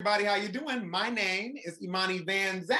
[0.00, 0.88] Everybody, how you doing?
[0.88, 2.78] My name is Imani Van Zant,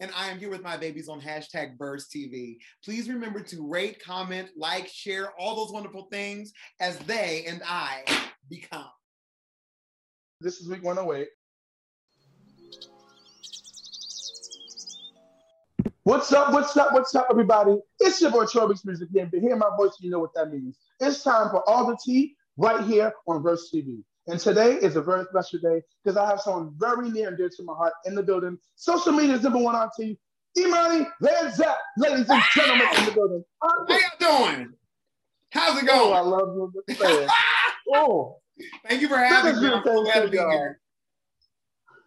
[0.00, 2.56] and I am here with my babies on hashtag Verse TV.
[2.84, 8.02] Please remember to rate, comment, like, share, all those wonderful things as they and I
[8.50, 8.90] become.
[10.40, 11.28] This is week 108.
[16.02, 16.52] What's up?
[16.52, 16.92] What's up?
[16.92, 17.78] What's up, everybody?
[18.00, 19.28] It's your boy Trobix Music again.
[19.32, 20.76] But hear my voice, you know what that means.
[20.98, 24.02] It's time for all the tea right here on Verse TV.
[24.28, 27.48] And today is a very special day because I have someone very near and dear
[27.48, 28.56] to my heart in the building.
[28.76, 30.16] Social media's number one on team.
[30.56, 33.44] Imani Van Zant, ladies and gentlemen in the building.
[33.62, 34.72] How you doing?
[35.50, 36.14] How's it Oh, going?
[36.14, 37.28] I love you.
[37.94, 38.36] oh,
[38.88, 39.68] Thank you for having me.
[39.68, 40.78] I'm glad to be here.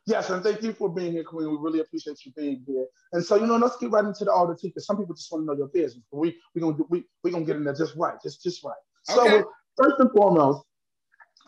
[0.05, 1.49] yes, and thank you for being here, Queen.
[1.49, 2.85] We really appreciate you being here.
[3.13, 5.41] And so, you know, let's get right into the all because some people just want
[5.41, 6.03] to know your business.
[6.11, 8.75] But we we gonna we we gonna get in there just right, just just right.
[9.03, 10.63] So first and foremost,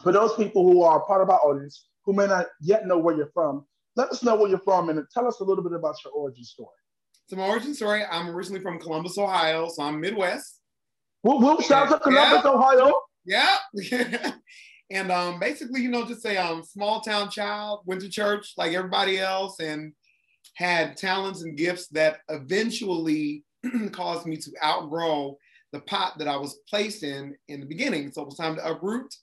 [0.02, 3.16] for those people who are part of our audience who may not yet know where
[3.16, 3.66] you're from,
[3.96, 6.44] let us know where you're from and tell us a little bit about your origin
[6.44, 6.70] story.
[7.27, 10.62] So my origin story, I'm originally from Columbus, Ohio, so I'm Midwest.
[11.24, 11.62] Whoop whoop!
[11.63, 12.41] Shout out to Yeah.
[12.41, 12.94] Columbus, Ohio.
[13.26, 13.58] Yeah.
[14.91, 18.74] and um, basically, you know, just a um, small town child, went to church like
[18.74, 19.91] everybody else and
[20.55, 23.43] had talents and gifts that eventually
[23.91, 25.38] caused me to outgrow
[25.74, 28.12] the pot that I was placed in in the beginning.
[28.12, 29.14] So it was time to uproot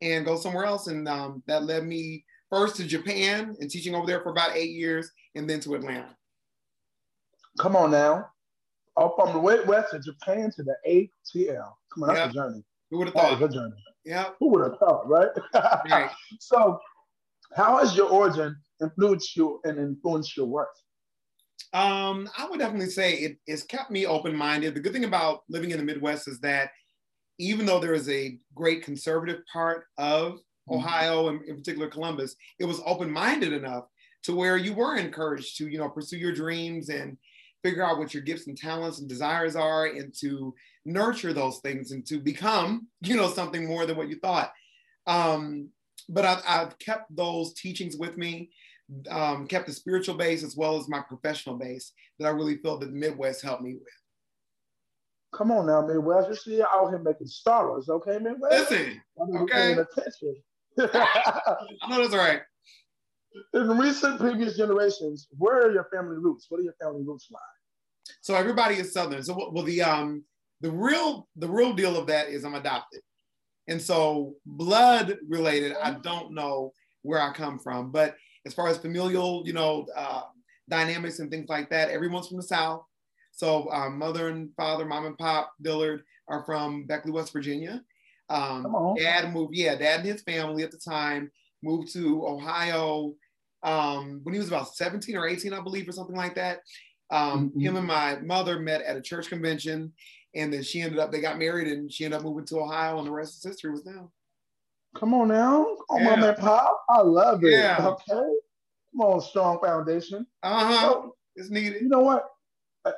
[0.00, 0.86] and go somewhere else.
[0.86, 4.70] And um, that led me first to Japan and teaching over there for about eight
[4.70, 6.16] years and then to Atlanta.
[7.58, 8.28] Come on now,
[8.96, 11.72] up from the Midwest to Japan to the ATL.
[11.92, 12.64] Come on, that's a journey.
[12.90, 13.50] Who would have That is thought?
[13.50, 13.74] a journey.
[14.04, 14.30] Yeah.
[14.38, 15.28] Who would have thought, right?
[15.90, 16.10] Right.
[16.40, 16.78] so,
[17.54, 20.68] how has your origin influenced you and influenced your work?
[21.74, 24.74] Um, I would definitely say it, it's kept me open minded.
[24.74, 26.70] The good thing about living in the Midwest is that
[27.38, 30.38] even though there is a great conservative part of
[30.70, 33.84] Ohio and in particular Columbus, it was open minded enough
[34.24, 37.16] to where you were encouraged to, you know, pursue your dreams and
[37.62, 41.92] figure out what your gifts and talents and desires are and to nurture those things
[41.92, 44.52] and to become, you know, something more than what you thought.
[45.06, 45.68] Um,
[46.08, 48.50] but I've, I've kept those teachings with me
[49.10, 52.78] um, kept the spiritual base as well as my professional base that I really feel
[52.78, 53.82] that the Midwest helped me with.
[55.34, 56.28] Come on now, Midwest.
[56.28, 58.70] You see you out here making stars, okay, Midwest?
[58.70, 59.00] Listen,
[59.42, 59.52] okay.
[59.52, 60.36] paying attention.
[60.78, 62.40] I know that's right.
[63.54, 66.46] In recent previous generations, where are your family roots?
[66.48, 67.42] What are your family roots like?
[68.22, 69.22] So everybody is Southern.
[69.22, 70.24] So well, the um
[70.60, 73.00] the real the real deal of that is I'm adopted,
[73.68, 76.72] and so blood related, I don't know
[77.02, 80.22] where I come from, but as far as familial, you know, uh,
[80.68, 82.82] dynamics and things like that, everyone's from the South.
[83.38, 87.84] So um, mother and father, mom and pop, Dillard are from Beckley, West Virginia.
[88.28, 88.64] Um,
[88.98, 91.30] dad moved, yeah, dad and his family at the time
[91.62, 93.14] moved to Ohio
[93.62, 96.62] um, when he was about 17 or 18, I believe, or something like that.
[97.10, 97.62] Um, Mhm.
[97.62, 99.92] Him and my mother met at a church convention,
[100.34, 102.98] and then she ended up, they got married, and she ended up moving to Ohio,
[102.98, 104.10] and the rest is history with them.
[104.96, 105.76] Come on now.
[105.88, 106.10] Come Yeah.
[106.14, 106.84] on, man, Pop.
[106.90, 107.52] I love it.
[107.52, 107.86] Yeah.
[107.86, 108.14] Okay.
[108.90, 110.26] Come on, strong foundation.
[110.42, 110.80] Uh huh.
[110.90, 111.82] So, It's needed.
[111.82, 112.28] you know what?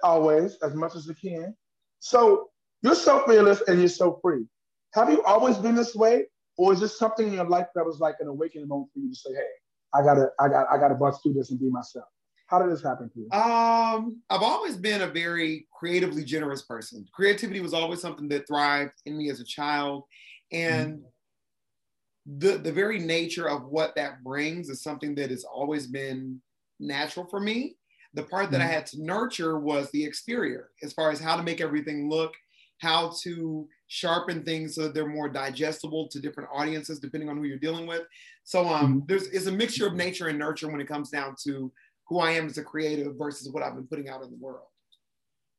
[0.02, 1.56] Always, as much as you can.
[1.98, 2.50] So
[2.82, 4.44] you're so fearless and you're so free.
[4.94, 8.00] Have you always been this way, or is this something in your life that was
[8.00, 9.50] like an awakening moment for you to say, "Hey,
[9.94, 12.06] I gotta, I got, I gotta bust through this and be myself"?
[12.46, 13.30] How did this happen for you?
[13.30, 17.06] Um, I've always been a very creatively generous person.
[17.12, 20.04] Creativity was always something that thrived in me as a child,
[20.50, 21.04] and
[22.26, 26.40] the the very nature of what that brings is something that has always been
[26.80, 27.76] natural for me.
[28.14, 28.70] The part that I Mhm.
[28.70, 32.34] had to nurture was the exterior, as far as how to make everything look,
[32.78, 37.44] how to sharpen things so that they're more digestible to different audiences, depending on who
[37.44, 38.06] you're dealing with.
[38.44, 41.72] So um, there's it's a mixture of nature and nurture when it comes down to
[42.08, 44.66] who I am as a creative versus what I've been putting out in the world.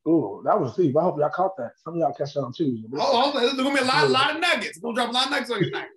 [0.08, 0.98] Ooh, that was deep.
[0.98, 1.74] I hope y'all caught that.
[1.84, 2.88] Some of y'all catch that on Tuesday.
[2.98, 4.80] Oh, oh there's gonna be a lot, lot of nuggets.
[4.80, 5.90] Gonna drop a lot of nuggets on you tonight.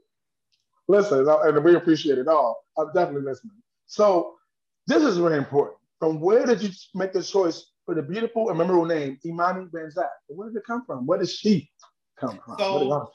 [0.87, 2.65] Listen, and we appreciate it all.
[2.79, 3.57] I'm definitely listening.
[3.87, 4.37] So
[4.87, 5.79] this is really important.
[6.01, 9.91] From where did you make the choice for the beautiful and memorable name Imani Van
[9.97, 10.09] Zant?
[10.29, 11.07] Where did it come from?
[11.07, 11.71] Where did she
[12.19, 12.57] come from?
[12.59, 13.13] So- Where did y'all-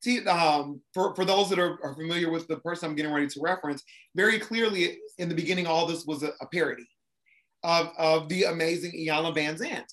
[0.00, 3.26] See, um, for, for those that are, are familiar with the person I'm getting ready
[3.26, 3.82] to reference,
[4.14, 6.86] very clearly in the beginning, all this was a, a parody
[7.64, 9.86] of, of the amazing Iyanla Van Zant.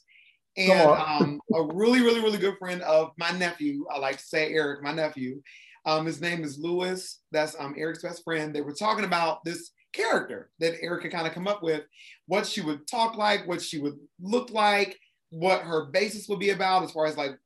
[0.58, 4.54] And um, a really, really, really good friend of my nephew, I like to say
[4.54, 5.42] Eric, my nephew.
[5.88, 7.22] Um, his name is Lewis.
[7.32, 8.54] That's um, Eric's best friend.
[8.56, 11.84] They were talking about this character that Eric had kind of come up with,
[12.28, 14.98] what she would talk like, what she would look like,
[15.30, 17.38] what her basis would be about, as far as like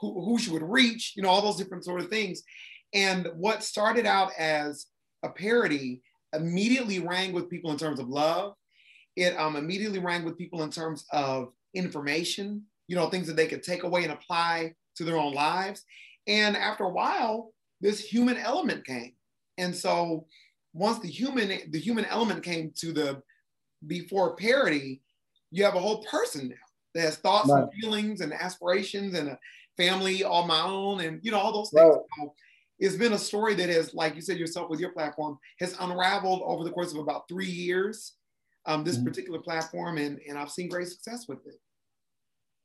[0.00, 2.42] who, who she would reach, you know, all those different sort of things.
[2.94, 4.86] And what started out as
[5.22, 6.02] a parody
[6.34, 8.54] immediately rang with people in terms of love.
[9.16, 13.46] It um, immediately rang with people in terms of information, you know, things that they
[13.46, 15.84] could take away and apply to their own lives.
[16.26, 19.12] And after a while, this human element came.
[19.56, 20.26] And so
[20.72, 23.22] once the human the human element came to the
[23.86, 25.02] before parody,
[25.50, 26.54] you have a whole person now
[26.94, 27.62] that has thoughts right.
[27.62, 29.38] and feelings and aspirations and a
[29.76, 31.86] family all my own and you know all those things.
[31.86, 32.02] Right.
[32.18, 32.34] So
[32.78, 36.42] it's been a story that has, like you said yourself with your platform, has unraveled
[36.44, 38.14] over the course of about three years.
[38.66, 39.06] Um, this mm-hmm.
[39.06, 41.54] particular platform, and and I've seen great success with it.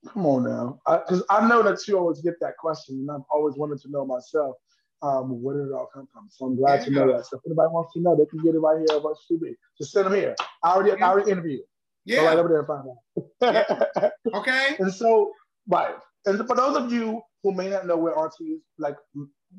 [0.09, 3.25] Come on now, because I, I, know that you always get that question, and I've
[3.31, 4.57] always wanted to know myself.
[5.03, 6.29] Um, where did it all come from?
[6.29, 7.25] So I'm glad to know that.
[7.25, 9.53] So if anybody wants to know, they can get it right here at TV.
[9.77, 10.33] Just send them here.
[10.63, 11.05] I already, yeah.
[11.05, 11.61] I already interviewed.
[12.05, 12.21] Yeah.
[12.21, 13.89] Go right over there and find out.
[14.01, 14.09] yeah.
[14.33, 14.75] Okay.
[14.79, 15.31] And so,
[15.67, 15.95] right.
[16.25, 18.95] And for those of you who may not know where Auntie is, like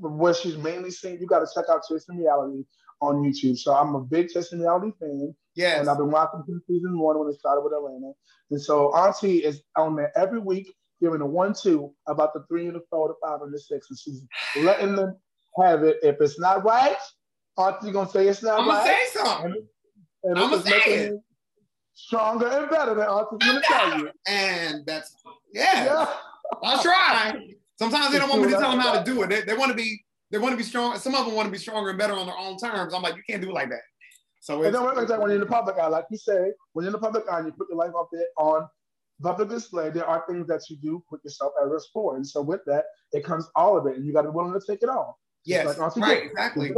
[0.00, 2.64] where she's mainly seen, you got to check out Chasing Reality
[3.02, 3.58] on YouTube.
[3.58, 5.34] So I'm a big Chasing Reality fan.
[5.54, 5.80] Yes.
[5.80, 8.12] And I've been watching since season one when it started with Atlanta.
[8.50, 12.66] And so Auntie is on there every week giving a one two about the three
[12.66, 13.88] and the four, the five and the six.
[13.90, 14.22] And she's
[14.64, 15.16] letting them
[15.62, 15.98] have it.
[16.02, 16.96] If it's not right,
[17.56, 18.80] Auntie gonna say it's not I'm right.
[18.80, 19.66] I'm gonna say something.
[20.24, 21.20] And, and I'm gonna say it.
[21.94, 24.10] Stronger and better than Auntie's gonna tell you.
[24.26, 25.14] And that's
[25.52, 25.84] yeah.
[25.84, 26.14] yeah.
[26.62, 27.40] I try.
[27.78, 29.28] Sometimes they don't want me to tell them how to do it.
[29.28, 30.96] They, they want to be they want to be strong.
[30.98, 32.94] Some of them want to be stronger and better on their own terms.
[32.94, 33.82] I'm like, you can't do it like that.
[34.40, 35.86] So it don't work like that when you're in the public eye.
[35.86, 38.08] Like you say, when you're in the public eye, and you put your life up
[38.12, 38.68] there on
[39.22, 39.90] public display.
[39.90, 42.84] There are things that you do put yourself at risk for, and so with that,
[43.12, 45.12] it comes all of it, and you got to be willing to take it on.
[45.44, 46.72] Yes, like, right, exactly.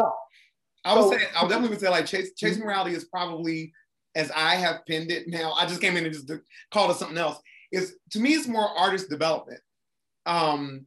[0.84, 3.72] I would so, say I would definitely would say like Chase Chase Morality is probably
[4.14, 5.52] as I have pinned it now.
[5.52, 6.30] I just came in and just
[6.72, 7.40] called it something else.
[7.72, 9.60] Is to me, it's more artist development.
[10.24, 10.86] Um,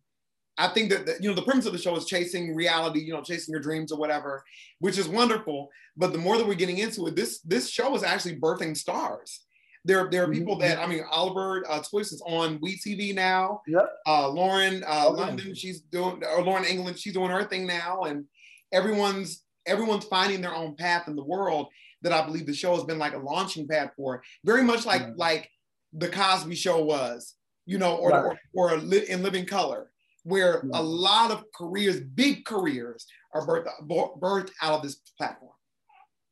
[0.58, 3.14] I think that the, you know the premise of the show is chasing reality, you
[3.14, 4.44] know, chasing your dreams or whatever,
[4.80, 5.70] which is wonderful.
[5.96, 9.46] But the more that we're getting into it, this this show is actually birthing stars.
[9.86, 10.68] There, there are people mm-hmm.
[10.68, 13.62] that I mean, Oliver uh, Twist is on We TV now.
[13.68, 13.90] Yep.
[14.06, 18.04] Uh, Lauren uh, oh, London, she's doing, or Lauren England, she's doing her thing now,
[18.04, 18.26] and
[18.72, 21.68] everyone's everyone's finding their own path in the world.
[22.02, 25.02] That I believe the show has been like a launching pad for, very much like
[25.02, 25.20] mm-hmm.
[25.20, 25.50] like
[25.94, 27.36] the Cosby Show was,
[27.66, 28.38] you know, or right.
[28.54, 29.92] or, or in Living Color,
[30.24, 35.52] where a lot of careers, big careers, are birthed, birthed out of this platform.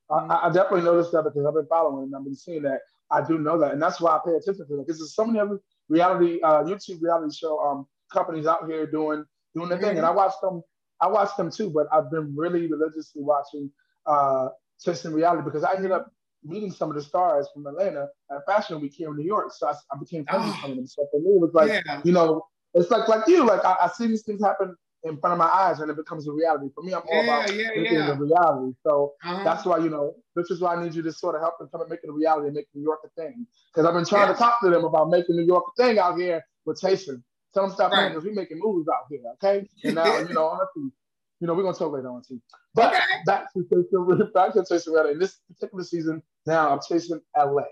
[0.09, 2.79] I, I definitely noticed that because I've been following and I've been seeing that.
[3.09, 5.25] I do know that, and that's why I pay attention to it because there's so
[5.25, 9.23] many other reality uh, YouTube reality show um, companies out here doing
[9.55, 9.87] doing their mm-hmm.
[9.87, 10.61] thing, and I watch them.
[10.99, 13.71] I watch them too, but I've been really religiously watching
[14.05, 14.49] uh,
[14.83, 16.11] Chasing Reality because I ended up
[16.43, 19.51] meeting some of the stars from Atlanta at Fashion Week here in New York.
[19.53, 20.87] So I, I became friends with some of them.
[20.87, 22.01] So for me, it was like, yeah.
[22.03, 24.75] you know, it's like like you, like I, I, see these things happen
[25.07, 26.67] in front of my eyes and it becomes a reality.
[26.73, 28.11] For me, I'm all yeah, about yeah, making yeah.
[28.11, 28.73] it a reality.
[28.83, 29.43] So uh-huh.
[29.43, 31.69] that's why, you know, this is why I need you to sort of help them
[31.71, 33.45] come and make it a reality and make New York a thing.
[33.73, 36.17] Because I've been trying to talk to them about making New York a thing out
[36.19, 37.23] here with Taysom.
[37.53, 38.09] Tell them stop right.
[38.09, 39.67] because we're making movies out here, okay?
[39.83, 40.91] And now, you know, honestly,
[41.39, 42.41] you know, we're gonna talk later on too.
[42.73, 43.03] But okay.
[43.25, 45.13] back to Taysom, back to Taysom Reality.
[45.13, 47.63] In this particular season, now I'm chasing LA.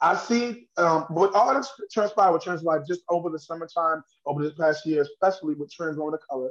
[0.00, 4.42] I see um, with all that's transpired with Trans Life just over the summertime, over
[4.42, 6.50] this past year, especially with Trans Woman of Color.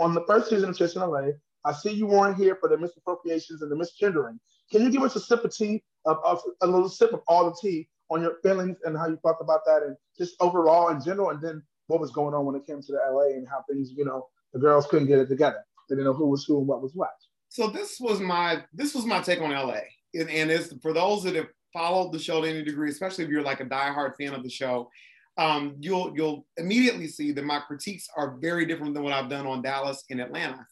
[0.00, 1.28] On the first season of Chasing LA,
[1.64, 4.38] I see you weren't here for the misappropriations and the misgendering.
[4.72, 7.50] Can you give us a sip of tea, of, of, a little sip of all
[7.50, 11.02] the tea on your feelings and how you felt about that and just overall in
[11.02, 13.62] general, and then what was going on when it came to the LA and how
[13.68, 15.64] things, you know, the girls couldn't get it together.
[15.88, 17.10] They didn't know who was who and what was what.
[17.48, 19.80] So this was my this was my take on LA,
[20.14, 23.30] and, and it's for those that have followed the show to any degree, especially if
[23.30, 24.90] you're like a diehard fan of the show,
[25.38, 29.46] um, you'll you'll immediately see that my critiques are very different than what I've done
[29.46, 30.66] on Dallas and Atlanta.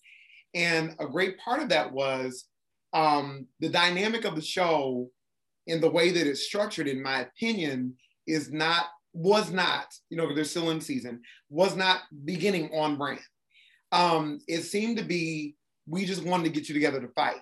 [0.55, 2.47] And a great part of that was
[2.93, 5.11] um, the dynamic of the show
[5.69, 7.95] and the way that it's structured, in my opinion,
[8.27, 13.21] is not was not you know they're still in season was not beginning on brand.
[13.91, 17.41] Um, it seemed to be we just wanted to get you together to fight.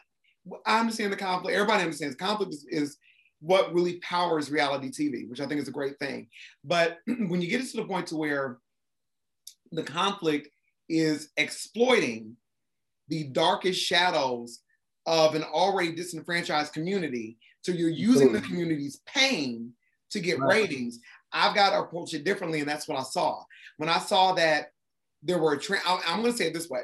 [0.65, 1.57] I understand the conflict.
[1.57, 2.97] Everybody understands conflict is, is
[3.41, 6.29] what really powers reality TV, which I think is a great thing.
[6.65, 8.59] But when you get it to the point to where
[9.73, 10.49] the conflict
[10.89, 12.37] is exploiting
[13.09, 14.61] the darkest shadows
[15.07, 19.73] of an already disenfranchised community, so you're using the community's pain
[20.11, 20.63] to get right.
[20.63, 21.01] ratings.
[21.33, 23.43] I've got to approach it differently, and that's what I saw.
[23.77, 24.73] When I saw that
[25.23, 26.83] there were, tra- I'm going to say it this way: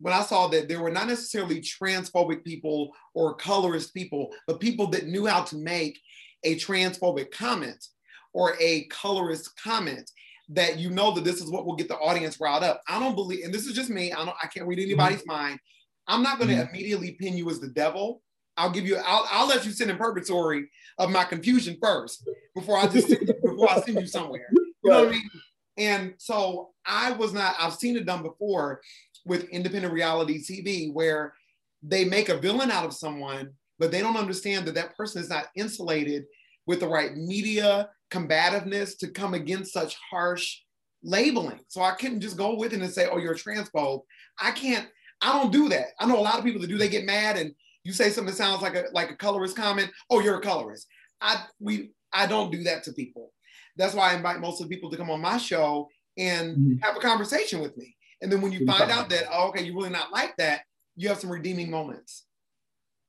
[0.00, 4.86] when I saw that there were not necessarily transphobic people or colorist people, but people
[4.88, 6.00] that knew how to make
[6.42, 7.86] a transphobic comment
[8.32, 10.10] or a colorist comment
[10.48, 12.82] that you know that this is what will get the audience riled up.
[12.88, 15.32] I don't believe, and this is just me, I don't I can't read anybody's mm-hmm.
[15.32, 15.60] mind.
[16.08, 16.74] I'm not going to mm-hmm.
[16.74, 18.22] immediately pin you as the devil.
[18.56, 22.78] I'll give you, I'll, I'll let you sit in purgatory of my confusion first before
[22.78, 24.46] I just send you, before I send you somewhere.
[24.52, 25.30] You know what I mean?
[25.78, 28.80] And so I was not, I've seen it done before
[29.26, 31.34] with independent reality TV where
[31.82, 35.28] they make a villain out of someone, but they don't understand that that person is
[35.28, 36.24] not insulated
[36.66, 40.58] with the right media combativeness to come against such harsh
[41.02, 41.60] labeling.
[41.68, 44.02] So I couldn't just go with it and say, oh, you're a transphobe.
[44.38, 44.86] I can't,
[45.22, 45.88] I don't do that.
[45.98, 48.30] I know a lot of people that do, they get mad and you say something
[48.30, 50.86] that sounds like a like a colorist comment, oh, you're a colorist.
[51.20, 53.32] I we I don't do that to people.
[53.76, 56.74] That's why I invite most of the people to come on my show and mm-hmm.
[56.82, 57.96] have a conversation with me.
[58.22, 60.62] And then when you find out that, oh, okay, you're really not like that,
[60.96, 62.24] you have some redeeming moments.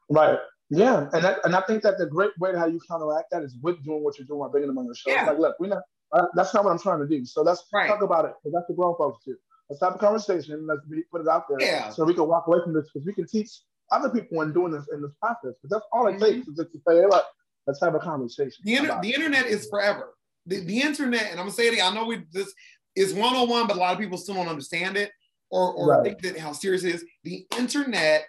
[0.09, 0.37] Right.
[0.69, 1.09] Yeah.
[1.13, 3.57] And that, and I think that the great way to how you counteract that is
[3.61, 5.11] with doing what you're doing, bringing them on your show.
[5.11, 5.25] Yeah.
[5.25, 7.25] like, look, we're not, uh, that's not what I'm trying to do.
[7.25, 7.87] So let's right.
[7.87, 8.33] talk about it.
[8.41, 9.35] Because that's the grown folks do.
[9.69, 10.65] Let's have a conversation.
[10.67, 11.61] Let's be, put it out there.
[11.61, 11.89] Yeah.
[11.89, 13.49] So we can walk away from this because we can teach
[13.91, 15.53] other people when doing this in this process.
[15.61, 16.23] But that's all it mm-hmm.
[16.23, 17.25] takes is just to say, hey, look,
[17.67, 18.63] let's have a conversation.
[18.63, 20.13] The, inter- the internet is forever.
[20.45, 21.83] The, the internet, and I'm gonna say it.
[21.83, 22.51] I know we this
[22.95, 25.11] is 101, but a lot of people still don't understand it
[25.49, 26.03] or, or right.
[26.03, 27.05] think that how serious it is.
[27.23, 28.25] The internet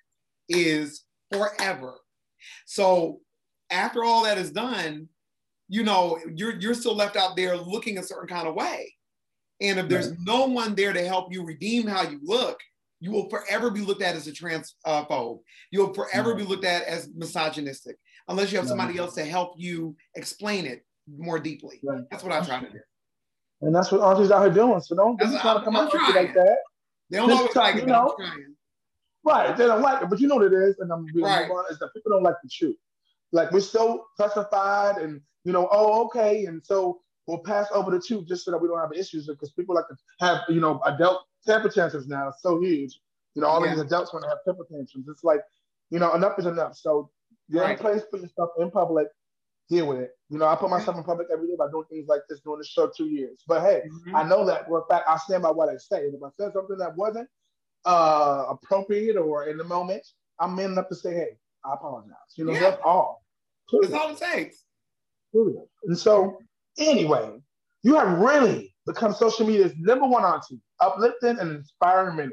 [0.49, 1.95] is forever.
[2.67, 3.21] So
[3.71, 5.09] after all that is done,
[5.69, 8.93] you know, you're you're still left out there looking a certain kind of way.
[9.61, 10.19] And if there's right.
[10.21, 12.59] no one there to help you redeem how you look,
[13.01, 14.75] you will forever be looked at as a transphobe.
[14.85, 15.35] Uh,
[15.71, 17.97] You'll forever be looked at as misogynistic,
[18.29, 21.81] unless you have somebody else to help you explain it more deeply.
[22.11, 22.79] That's what I try to do.
[23.63, 24.81] And that's what Aunties out here doing.
[24.81, 26.57] So don't, don't try to come out like that.
[27.11, 28.17] They don't always like it, know,
[29.25, 29.57] Right.
[29.57, 31.49] They don't like it, but you know what it is, and I'm being right.
[31.71, 32.77] is that people don't like the truth.
[33.31, 38.01] Like we're so classified and you know, oh, okay, and so we'll pass over the
[38.01, 40.81] truth just so that we don't have issues because people like to have, you know,
[40.87, 42.29] adult temper tantrums now.
[42.29, 42.99] It's so huge.
[43.35, 43.73] You know, all yeah.
[43.73, 45.07] these adults want to have temper tantrums.
[45.09, 45.41] It's like,
[45.91, 46.77] you know, enough is enough.
[46.77, 47.11] So
[47.49, 47.79] you're right.
[47.79, 49.09] place, put yourself in public,
[49.69, 50.11] deal with it.
[50.29, 52.59] You know, I put myself in public every day by doing things like this, doing
[52.59, 53.43] the show two years.
[53.47, 54.17] But hey, mm-hmm.
[54.17, 56.07] I know that for a fact, I stand by what I say.
[56.07, 57.29] And if I said something that wasn't
[57.85, 60.07] uh, appropriate or in the moment,
[60.39, 62.17] I'm man enough to say, hey, I apologize.
[62.37, 62.61] You know, yeah.
[62.61, 63.23] that's all.
[63.81, 64.65] That's all it takes.
[65.33, 65.65] Period.
[65.85, 66.39] And so,
[66.79, 67.31] anyway,
[67.83, 72.33] you have really become social media's number one auntie, uplifting and inspiring many.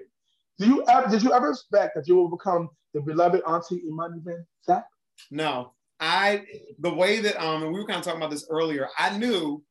[0.58, 4.20] Do you ever, did you ever expect that you will become the beloved auntie Imani
[4.24, 4.84] Van Zant?
[5.32, 6.46] No, I
[6.80, 8.88] the way that um and we were kind of talking about this earlier.
[8.98, 9.64] I knew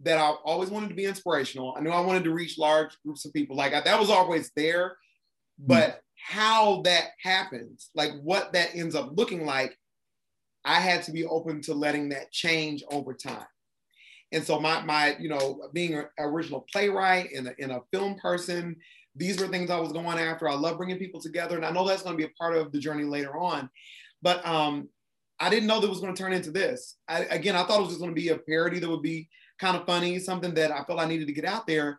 [0.00, 1.74] that I always wanted to be inspirational.
[1.76, 3.56] I knew I wanted to reach large groups of people.
[3.56, 4.96] Like I, that was always there,
[5.58, 6.34] but mm-hmm.
[6.34, 9.76] how that happens, like what that ends up looking like,
[10.64, 13.46] I had to be open to letting that change over time.
[14.32, 18.16] And so my my you know being an original playwright and a, and a film
[18.16, 18.76] person,
[19.14, 20.48] these were things I was going after.
[20.48, 22.72] I love bringing people together, and I know that's going to be a part of
[22.72, 23.70] the journey later on.
[24.20, 24.88] But um,
[25.38, 26.96] I didn't know that was going to turn into this.
[27.08, 29.28] I, again, I thought it was just going to be a parody that would be
[29.58, 31.98] kind of funny, something that I felt I needed to get out there.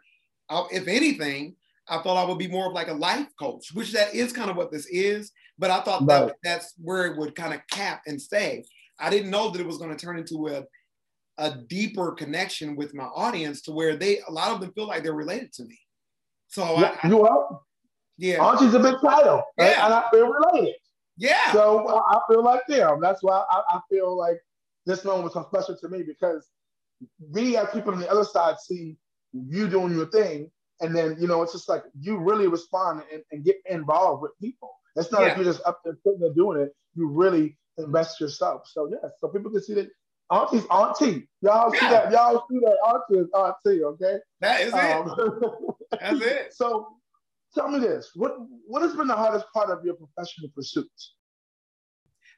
[0.50, 1.56] I, if anything,
[1.88, 4.50] I felt I would be more of like a life coach, which that is kind
[4.50, 5.32] of what this is.
[5.60, 6.27] But I thought right.
[6.27, 8.65] that that's where it would kind of cap and stay.
[9.00, 10.63] I didn't know that it was going to turn into a,
[11.38, 15.03] a deeper connection with my audience to where they a lot of them feel like
[15.03, 15.79] they're related to me.
[16.48, 17.60] So yeah, I, you are.
[18.17, 18.44] Yeah.
[18.44, 19.44] Auntie's a big title.
[19.58, 19.70] Right?
[19.72, 19.86] Yeah.
[19.86, 20.75] And I feel related.
[21.18, 21.52] Yeah.
[21.52, 23.00] So I feel like them.
[23.02, 24.38] That's why I, I feel like
[24.86, 26.48] this moment was so special to me because
[27.32, 28.98] we as people on the other side see
[29.34, 30.50] you doing your thing.
[30.80, 34.32] And then, you know, it's just like you really respond and, and get involved with
[34.40, 34.72] people.
[34.96, 35.28] It's not yeah.
[35.30, 36.70] like you're just up there sitting there doing it.
[36.96, 38.64] You really invest yourself.
[38.66, 39.90] So yeah, so people can see that
[40.30, 41.28] Auntie's auntie.
[41.42, 41.80] Y'all yeah.
[41.80, 42.12] see that?
[42.12, 44.18] Y'all see that auntie is auntie, okay?
[44.42, 45.52] That is um, it.
[46.02, 46.54] That's it.
[46.54, 46.88] So
[47.58, 48.36] tell me this: what
[48.66, 51.16] what has been the hardest part of your professional pursuits?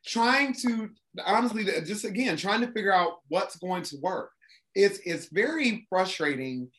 [0.06, 0.90] Trying to
[1.26, 4.32] honestly, just again, trying to figure out what's going to work.
[4.76, 6.70] It's it's very frustrating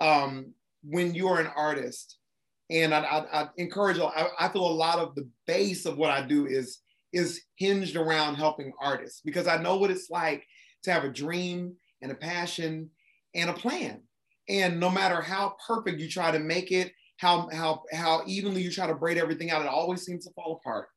[0.00, 2.18] um, when you're an artist,
[2.70, 3.98] and I, I, I encourage.
[3.98, 6.78] I, I feel a lot of the base of what I do is
[7.12, 10.46] is hinged around helping artists because I know what it's like
[10.84, 12.90] to have a dream and a passion
[13.34, 14.00] and a plan.
[14.48, 18.70] And no matter how perfect you try to make it, how how how evenly you
[18.70, 20.88] try to braid everything out, it always seems to fall apart.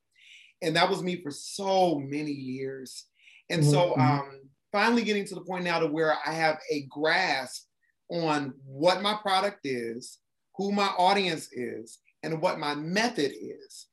[0.60, 3.04] And that was me for so many years.
[3.48, 3.70] And mm-hmm.
[3.70, 4.40] so um,
[4.72, 7.66] finally getting to the point now to where I have a grasp
[8.10, 10.18] on what my product is,
[10.56, 13.86] who my audience is, and what my method is.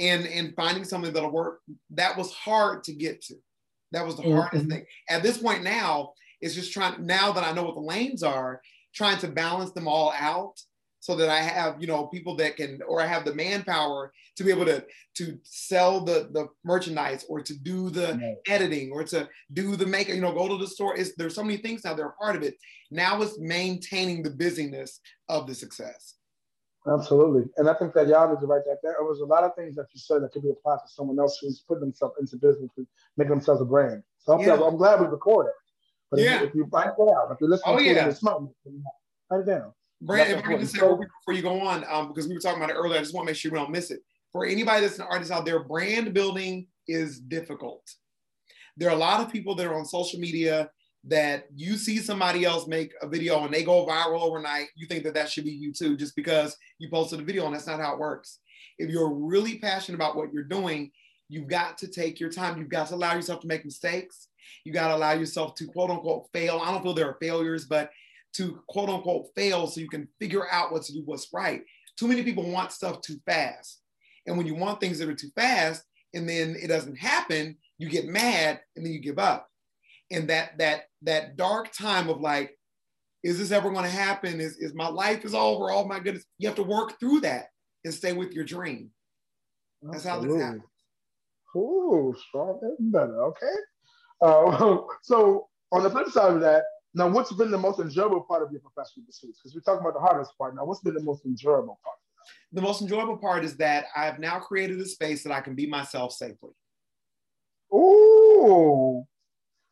[0.00, 1.60] And, and finding something that'll work,
[1.90, 3.34] that was hard to get to.
[3.92, 4.38] That was the mm-hmm.
[4.38, 4.84] hardest thing.
[5.08, 8.60] At this point now, it's just trying, now that I know what the lanes are,
[8.92, 10.60] trying to balance them all out
[11.04, 14.42] so that I have, you know, people that can, or I have the manpower to
[14.42, 14.82] be able to
[15.16, 18.36] to sell the the merchandise or to do the right.
[18.48, 20.96] editing or to do the makeup, you know, go to the store.
[20.96, 22.54] It's, there's so many things now that are part of it.
[22.90, 26.14] Now it's maintaining the busyness of the success.
[26.90, 27.50] Absolutely.
[27.58, 28.78] And I think that y'all need to write that.
[28.82, 31.18] There was a lot of things that you said that could be applied to someone
[31.18, 32.70] else who's putting themselves into business,
[33.18, 34.02] making themselves a brand.
[34.20, 34.54] So I'm, yeah.
[34.54, 35.52] I'm glad we recorded.
[36.10, 36.36] But yeah.
[36.36, 38.08] if, if you write it down, if you're listening oh, to yeah.
[38.08, 38.42] it, smart,
[39.30, 39.74] write it down.
[40.00, 42.40] Brand, if I can just say so, before you go on, um, because we were
[42.40, 44.00] talking about it earlier, I just want to make sure we don't miss it.
[44.32, 47.82] For anybody that's an artist out there, brand building is difficult.
[48.76, 50.68] There are a lot of people that are on social media
[51.06, 54.68] that you see somebody else make a video and they go viral overnight.
[54.74, 57.54] You think that that should be you too, just because you posted a video, and
[57.54, 58.40] that's not how it works.
[58.78, 60.90] If you're really passionate about what you're doing,
[61.28, 62.58] you've got to take your time.
[62.58, 64.28] You've got to allow yourself to make mistakes.
[64.64, 66.60] You got to allow yourself to quote unquote fail.
[66.62, 67.90] I don't feel there are failures, but
[68.34, 71.62] to quote unquote fail so you can figure out what to do, what's right.
[71.96, 73.80] Too many people want stuff too fast.
[74.26, 77.88] And when you want things that are too fast and then it doesn't happen, you
[77.88, 79.48] get mad and then you give up.
[80.10, 82.58] And that that that dark time of like,
[83.22, 84.40] is this ever going to happen?
[84.40, 85.70] Is, is my life is over?
[85.70, 86.24] Oh my goodness.
[86.38, 87.46] You have to work through that
[87.84, 88.90] and stay with your dream.
[89.82, 90.62] That's how this happens.
[91.56, 93.24] Ooh, strong better.
[93.24, 93.54] Okay.
[94.20, 96.64] Uh, so on the flip side of that,
[96.94, 99.40] now, what's been the most enjoyable part of your professional pursuits?
[99.40, 100.54] Because we're talking about the hardest part.
[100.54, 101.96] Now, what's been the most enjoyable part?
[102.52, 105.66] The most enjoyable part is that I've now created a space that I can be
[105.66, 106.52] myself safely.
[107.74, 109.04] Ooh,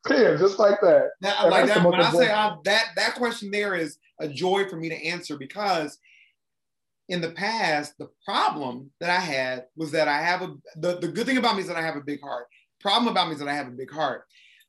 [0.04, 1.10] clear, just like that.
[1.20, 4.76] Now, like that when I say I, that, that question there is a joy for
[4.76, 5.98] me to answer because
[7.08, 11.08] in the past, the problem that I had was that I have a the, the
[11.08, 12.46] good thing about me is that I have a big heart.
[12.80, 14.24] Problem about me is that I have a big heart.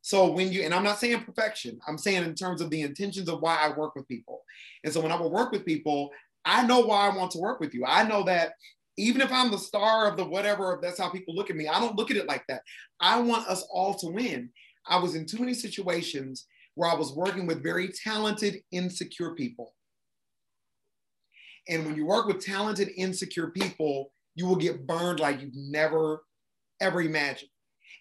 [0.06, 3.30] So when you, and I'm not saying perfection, I'm saying in terms of the intentions
[3.30, 4.42] of why I work with people.
[4.84, 6.12] And so when I will work with people,
[6.44, 7.86] I know why I want to work with you.
[7.86, 8.52] I know that
[8.98, 11.70] even if I'm the star of the whatever, if that's how people look at me,
[11.70, 12.64] I don't look at it like that.
[13.00, 14.50] I want us all to win.
[14.86, 19.74] I was in too many situations where I was working with very talented, insecure people.
[21.70, 26.24] And when you work with talented, insecure people, you will get burned like you've never,
[26.82, 27.52] ever imagined.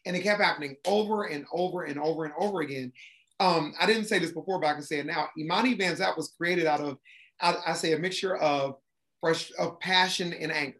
[0.04, 2.92] And it kept happening over and over and over and over again.
[3.40, 5.28] Um, I didn't say this before, but I can say it now.
[5.38, 6.98] Imani Van Zant was created out of,
[7.40, 8.76] I, I say, a mixture of
[9.20, 10.78] fresh, of passion and anger.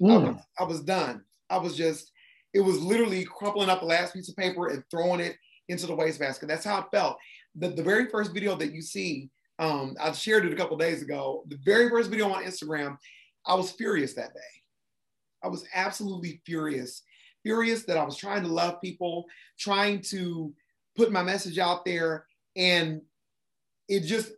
[0.00, 0.12] Mm.
[0.12, 1.24] I, was, I was done.
[1.50, 2.12] I was just,
[2.54, 5.36] it was literally crumpling up the last piece of paper and throwing it
[5.68, 6.48] into the wastebasket.
[6.48, 7.18] That's how it felt.
[7.56, 11.02] The, the very first video that you see, um, I shared it a couple days
[11.02, 11.44] ago.
[11.48, 12.96] The very first video on Instagram,
[13.46, 14.40] I was furious that day.
[15.42, 17.02] I was absolutely furious
[17.48, 19.24] furious that I was trying to love people,
[19.58, 20.52] trying to
[20.94, 23.00] put my message out there, and
[23.88, 24.30] it just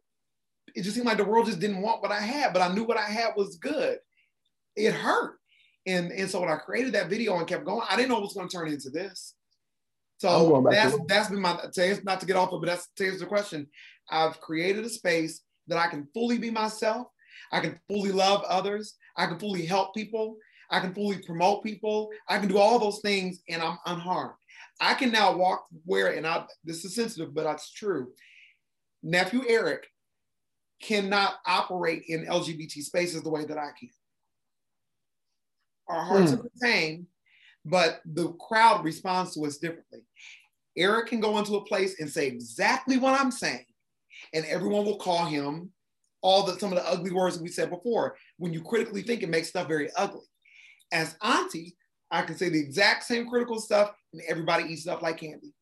[0.76, 2.84] it just seemed like the world just didn't want what I had, but I knew
[2.84, 3.98] what I had was good.
[4.76, 5.38] It hurt.
[5.88, 8.22] And, and so when I created that video and kept going, I didn't know it
[8.22, 9.34] was going to turn into this.
[10.18, 11.58] So that's that's been my
[12.04, 13.66] not to get off of, but that's to answer the question.
[14.08, 17.08] I've created a space that I can fully be myself.
[17.50, 18.94] I can fully love others.
[19.16, 20.36] I can fully help people.
[20.70, 22.10] I can fully promote people.
[22.28, 24.34] I can do all those things and I'm unharmed.
[24.80, 28.12] I can now walk where, and I, this is sensitive, but that's true.
[29.02, 29.86] Nephew Eric
[30.80, 33.90] cannot operate in LGBT spaces the way that I can.
[35.88, 36.38] Our hearts mm.
[36.38, 37.06] are the same,
[37.64, 40.00] but the crowd responds to us differently.
[40.76, 43.66] Eric can go into a place and say exactly what I'm saying,
[44.32, 45.72] and everyone will call him
[46.22, 48.16] all the some of the ugly words that we said before.
[48.38, 50.22] When you critically think, it makes stuff very ugly
[50.92, 51.76] as auntie,
[52.10, 55.54] I can say the exact same critical stuff, and everybody eats stuff like candy.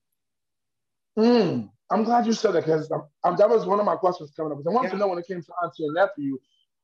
[1.18, 4.58] Mm, I'm glad you said that because that was one of my questions coming up.
[4.58, 4.92] Because I wanted yeah.
[4.92, 6.38] to know when it came to auntie and nephew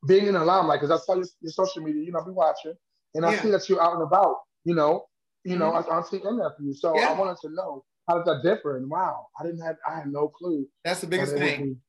[0.06, 2.32] being an alum, like because I saw your, your, social media, you know, I be
[2.32, 2.74] watching,
[3.14, 3.42] and I yeah.
[3.42, 5.06] see that you're out and about, you know,
[5.44, 5.78] you know, mm-hmm.
[5.78, 6.74] as auntie and nephew.
[6.74, 7.10] So yeah.
[7.10, 8.76] I wanted to know how does that differ?
[8.76, 10.66] And wow, I didn't have, I had no clue.
[10.84, 11.80] That's the biggest thing.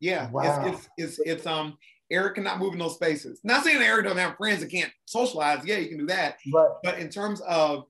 [0.00, 0.64] Yeah, wow.
[0.66, 1.78] it's, it's, it's it's um
[2.12, 3.40] Eric cannot move in those spaces.
[3.42, 5.64] Not saying Eric doesn't have friends and can't socialize.
[5.64, 6.36] Yeah, you can do that.
[6.52, 6.70] Right.
[6.82, 7.86] But in terms of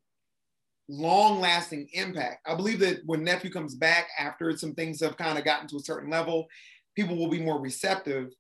[0.88, 5.38] long lasting impact, I believe that when nephew comes back after some things have kind
[5.38, 6.46] of gotten to a certain level,
[6.94, 8.30] people will be more receptive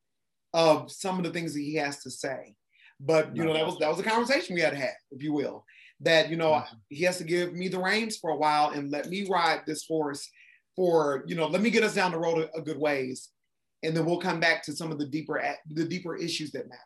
[0.54, 2.54] of some of the things that he has to say.
[3.00, 5.32] But you know, that was that was a conversation we had to have, if you
[5.32, 5.64] will.
[6.00, 6.76] That you know, mm-hmm.
[6.88, 9.84] he has to give me the reins for a while and let me ride this
[9.86, 10.28] horse
[10.76, 13.30] for you know, let me get us down the road a, a good ways
[13.82, 16.80] and then we'll come back to some of the deeper the deeper issues that matter.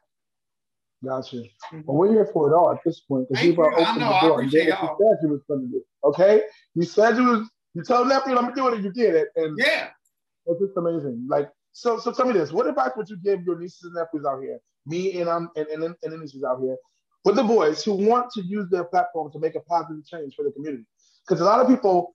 [1.05, 1.37] Gotcha.
[1.37, 1.81] Mm-hmm.
[1.85, 4.45] Well, we're here for it all at this point because you've opened the door what
[4.45, 5.83] you said you was going to do.
[6.05, 6.43] Okay,
[6.75, 9.29] you said you was you told nephew let me do it and you did it,
[9.37, 9.89] and yeah,
[10.47, 11.27] it's just amazing.
[11.29, 14.25] Like So, so tell me this: What advice would you give your nieces and nephews
[14.25, 16.77] out here, me and um and and, and the nieces out here,
[17.27, 20.45] with the boys who want to use their platform to make a positive change for
[20.45, 20.85] the community?
[21.29, 22.15] Because a lot of people,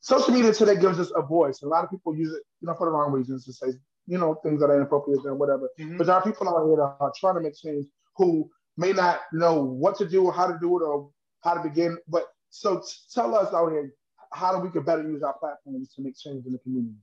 [0.00, 1.62] social media today gives us a voice.
[1.62, 3.68] A lot of people use it, you know, for the wrong reasons to say,
[4.06, 5.68] you know, things that are inappropriate and whatever.
[5.78, 5.98] Mm-hmm.
[5.98, 9.20] But there are people out here that are trying to make change who may not
[9.32, 11.10] know what to do or how to do it or
[11.42, 11.98] how to begin.
[12.08, 12.82] But so
[13.12, 13.92] tell us out here
[14.32, 16.94] how do we can better use our platforms to make change in the community?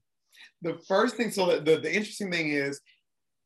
[0.62, 2.82] The first thing, so the, the, the interesting thing is,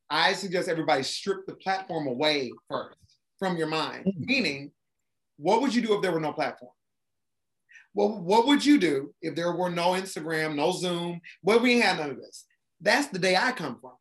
[0.10, 2.98] I suggest everybody strip the platform away first
[3.38, 4.06] from your mind.
[4.06, 4.26] Mm-hmm.
[4.26, 4.72] Meaning,
[5.38, 6.72] what would you do if there were no platform?
[7.94, 11.20] Well, what would you do if there were no Instagram, no Zoom?
[11.42, 12.46] What we had none of this.
[12.82, 13.94] That's the day I come from.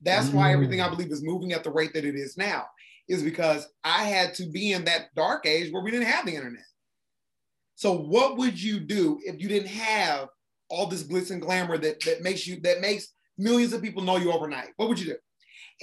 [0.00, 0.36] That's mm-hmm.
[0.36, 0.90] why everything I mm.
[0.90, 2.66] believe is moving at the rate that it is now,
[3.08, 6.34] is because I had to be in that dark age where we didn't have the
[6.34, 6.64] internet.
[7.74, 10.28] So what would you do if you didn't have
[10.68, 14.16] all this glitz and glamour that, that makes you that makes millions of people know
[14.16, 14.70] you overnight?
[14.76, 15.16] What would you do?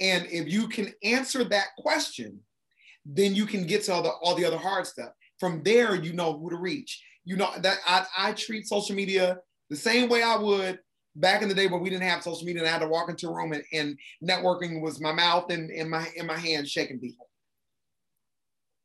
[0.00, 2.40] And if you can answer that question,
[3.06, 5.10] then you can get to all the all the other hard stuff.
[5.44, 7.04] From there, you know who to reach.
[7.26, 10.78] You know that I, I treat social media the same way I would
[11.16, 13.10] back in the day when we didn't have social media and I had to walk
[13.10, 16.70] into a room and, and networking was my mouth and, and my in my hands
[16.70, 17.28] shaking people.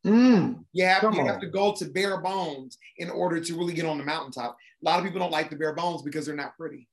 [0.06, 3.86] Mm, you have, you have to go to bare bones in order to really get
[3.86, 4.58] on the mountaintop.
[4.84, 6.90] A lot of people don't like the bare bones because they're not pretty.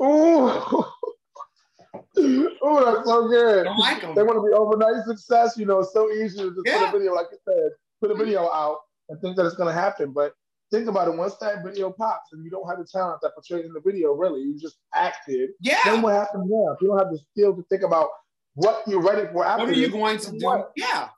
[0.00, 0.92] Oh,
[2.18, 3.62] oh, that's so good.
[3.62, 4.16] Don't like them.
[4.16, 5.56] They want to be overnight success.
[5.56, 6.90] You know, it's so easy to just yeah.
[6.90, 7.70] put a video, like you said,
[8.00, 8.78] put a video out
[9.08, 10.12] and think that it's going to happen.
[10.12, 10.32] But
[10.70, 11.16] think about it.
[11.16, 14.12] Once that video pops and you don't have the talent that portrayed in the video,
[14.12, 15.50] really, you just acted.
[15.60, 15.78] Yeah.
[15.84, 16.72] Then what happens now?
[16.72, 18.08] If you don't have the skill to think about
[18.54, 20.44] what you're ready for after, what are you going to do?
[20.44, 20.72] What?
[20.76, 21.08] Yeah.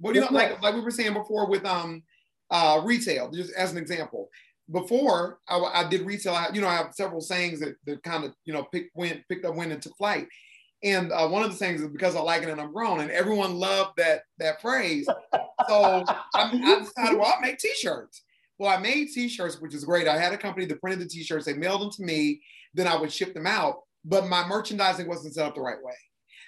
[0.00, 0.60] What do you like?
[0.62, 2.02] Like we were saying before with um
[2.50, 4.28] uh retail, just as an example.
[4.70, 8.24] Before I, I did retail, I, you know, I have several sayings that, that kind
[8.24, 10.28] of you know picked went picked up went into flight.
[10.84, 13.10] And uh, one of the things is because I like it and I'm grown, and
[13.10, 15.06] everyone loved that that phrase.
[15.68, 18.22] So I, I decided, well, I'll make T-shirts.
[18.58, 20.06] Well, I made T-shirts, which is great.
[20.06, 21.46] I had a company that printed the T-shirts.
[21.46, 22.40] They mailed them to me.
[22.74, 23.80] Then I would ship them out.
[24.04, 25.94] But my merchandising wasn't set up the right way.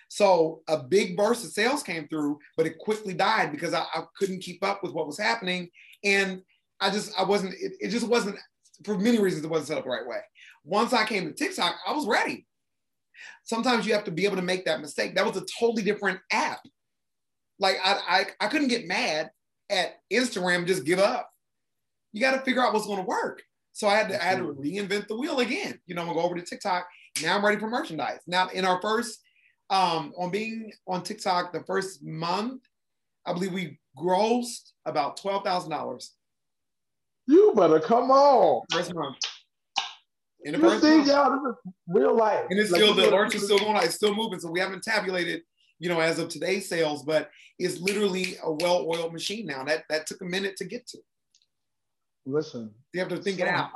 [0.08, 4.02] So a big burst of sales came through, but it quickly died because I, I
[4.16, 5.70] couldn't keep up with what was happening.
[6.02, 6.42] And
[6.80, 8.36] I just, I wasn't, it, it just wasn't,
[8.84, 10.20] for many reasons, it wasn't set up the right way.
[10.64, 12.46] Once I came to TikTok, I was ready.
[13.44, 15.14] Sometimes you have to be able to make that mistake.
[15.14, 16.60] That was a totally different app.
[17.58, 19.30] Like I, I, I couldn't get mad
[19.70, 21.30] at Instagram, just give up.
[22.12, 23.42] You got to figure out what's going to work.
[23.72, 25.78] So I had to, I had to reinvent the wheel again.
[25.86, 26.86] You know, I'm gonna go over to TikTok.
[27.22, 28.20] Now I'm ready for merchandise.
[28.26, 29.20] Now in our first
[29.70, 32.62] um, on being on TikTok the first month,
[33.24, 36.14] I believe we grossed about twelve thousand dollars.
[37.26, 38.62] You better come on.
[38.72, 39.16] First month.
[40.44, 42.46] In the you first see, y'all, this is real life.
[42.48, 43.84] And it's like, still the alerts are still going on.
[43.84, 44.40] It's still moving.
[44.40, 45.42] So we haven't tabulated,
[45.78, 49.64] you know, as of today's sales, but it's literally a well-oiled machine now.
[49.64, 50.98] That that took a minute to get to.
[52.24, 53.70] Listen, you have to think so, it out.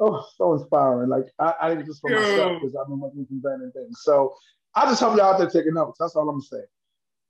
[0.00, 1.10] oh, so inspiring!
[1.10, 2.20] Like I, I did this for Yo.
[2.20, 4.00] myself because I've been working some random things.
[4.02, 4.34] So
[4.74, 5.98] I just hope y'all out there taking notes.
[6.00, 6.62] That's all I'm gonna say.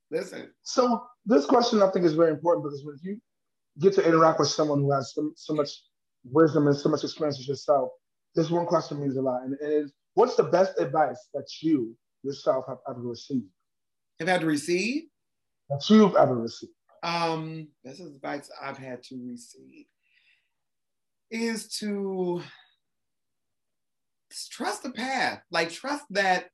[0.09, 0.49] Listen.
[0.61, 3.19] So this question I think is very important because when you
[3.79, 5.69] get to interact with someone who has so, so much
[6.23, 7.89] wisdom and so much experience as yourself,
[8.35, 11.95] this one question means a lot, and it is, what's the best advice that you
[12.23, 13.45] yourself have ever received?
[14.19, 15.03] Have had to receive?
[15.69, 16.73] That you've ever received.
[17.03, 19.85] Um, best advice I've had to receive
[21.29, 22.41] is to
[24.51, 25.41] trust the path.
[25.51, 26.49] Like trust that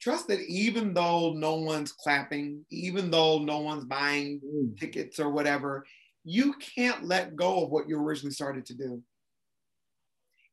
[0.00, 4.78] trust that even though no one's clapping, even though no one's buying mm.
[4.78, 5.86] tickets or whatever,
[6.24, 9.02] you can't let go of what you originally started to do.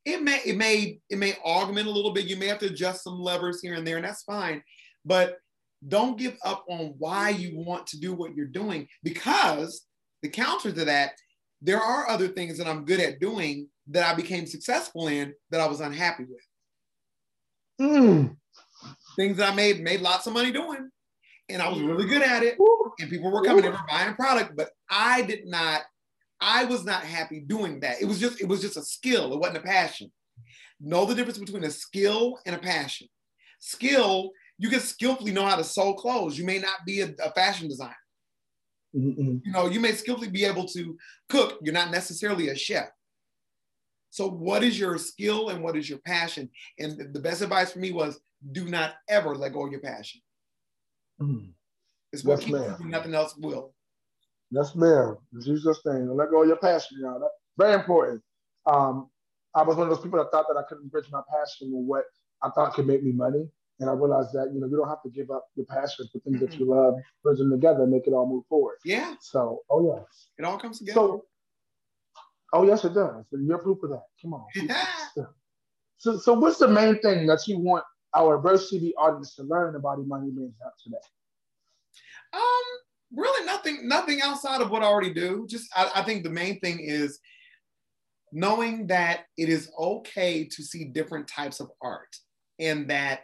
[0.06, 2.26] It may it may it may augment a little bit.
[2.26, 4.64] You may have to adjust some levers here and there, and that's fine.
[5.06, 5.38] But
[5.88, 9.86] don't give up on why you want to do what you're doing because
[10.22, 11.14] the counter to that,
[11.62, 15.62] there are other things that I'm good at doing that I became successful in that
[15.62, 16.46] I was unhappy with.
[17.82, 18.36] Mm
[19.16, 20.90] things that I made made lots of money doing,
[21.50, 22.58] and I was really good at it.
[23.00, 25.82] And people were coming in and buying product, but I did not.
[26.42, 28.02] I was not happy doing that.
[28.02, 29.34] It was just it was just a skill.
[29.34, 30.12] It wasn't a passion.
[30.80, 33.08] Know the difference between a skill and a passion.
[33.60, 36.38] Skill, you can skillfully know how to sew clothes.
[36.38, 37.96] You may not be a, a fashion designer.
[38.96, 39.38] Mm-hmm.
[39.46, 40.98] You know, you may skillfully be able to
[41.30, 41.60] cook.
[41.62, 42.90] You're not necessarily a chef.
[44.10, 46.50] So, what is your skill and what is your passion?
[46.80, 48.20] And the best advice for me was
[48.52, 50.22] do not ever let go of your passion.
[51.22, 51.52] Mm.
[52.12, 53.74] It's what yes, keeps you, nothing else will.
[54.52, 55.18] Yes, ma'am.
[55.40, 56.10] Jesus' name.
[56.16, 57.20] Let go of your passion, y'all.
[57.20, 58.22] That's very important.
[58.66, 59.10] Um,
[59.56, 61.86] I was one of those people that thought that I couldn't bridge my passion with
[61.86, 62.04] what
[62.44, 63.48] I thought could make me money.
[63.80, 66.20] And I realized that, you know, you don't have to give up your passion for
[66.20, 66.46] things mm-hmm.
[66.46, 68.76] that you love, bridge them together, and make it all move forward.
[68.86, 69.16] Yeah.
[69.20, 70.28] So, oh yes.
[70.38, 70.96] It all comes together.
[70.96, 71.26] So,
[72.54, 73.26] oh yes, it does.
[73.32, 74.04] And you're proof of that.
[74.22, 74.46] Come on.
[75.98, 77.84] so, so what's the main thing that you want
[78.14, 80.98] our Verse TV audience to learn about Imani Benz today?
[82.34, 82.42] Um,
[83.16, 85.46] really nothing, nothing outside of what I already do.
[85.50, 87.20] Just I, I think the main thing is
[88.32, 92.16] knowing that it is okay to see different types of art
[92.60, 93.22] and that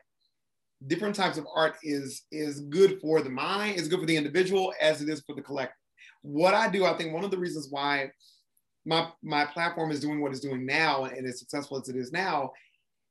[0.85, 4.73] different types of art is is good for the mind, is good for the individual
[4.81, 5.75] as it is for the collective.
[6.21, 8.11] What I do, I think one of the reasons why
[8.85, 12.11] my my platform is doing what it's doing now and as successful as it is
[12.11, 12.51] now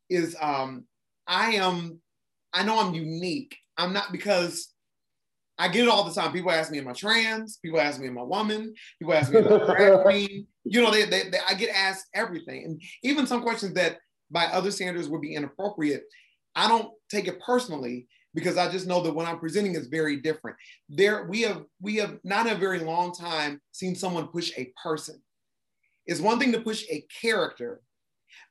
[0.09, 0.85] is um
[1.27, 2.01] I am
[2.53, 3.57] I know I'm unique.
[3.77, 4.73] I'm not because
[5.59, 6.33] I get it all the time.
[6.33, 7.59] People ask me, am I trans?
[7.59, 8.75] People ask me, am I woman?
[8.99, 10.47] People ask me, am I drag queen?
[10.65, 12.65] You know, they, they, they, I get asked everything.
[12.65, 13.99] And even some questions that
[14.31, 16.05] by other standards would be inappropriate,
[16.55, 20.17] I don't take it personally because I just know that what I'm presenting is very
[20.19, 20.59] different.
[20.91, 24.73] There, we have we have not in a very long time seen someone push a
[24.81, 25.23] person.
[26.05, 27.81] It's one thing to push a character,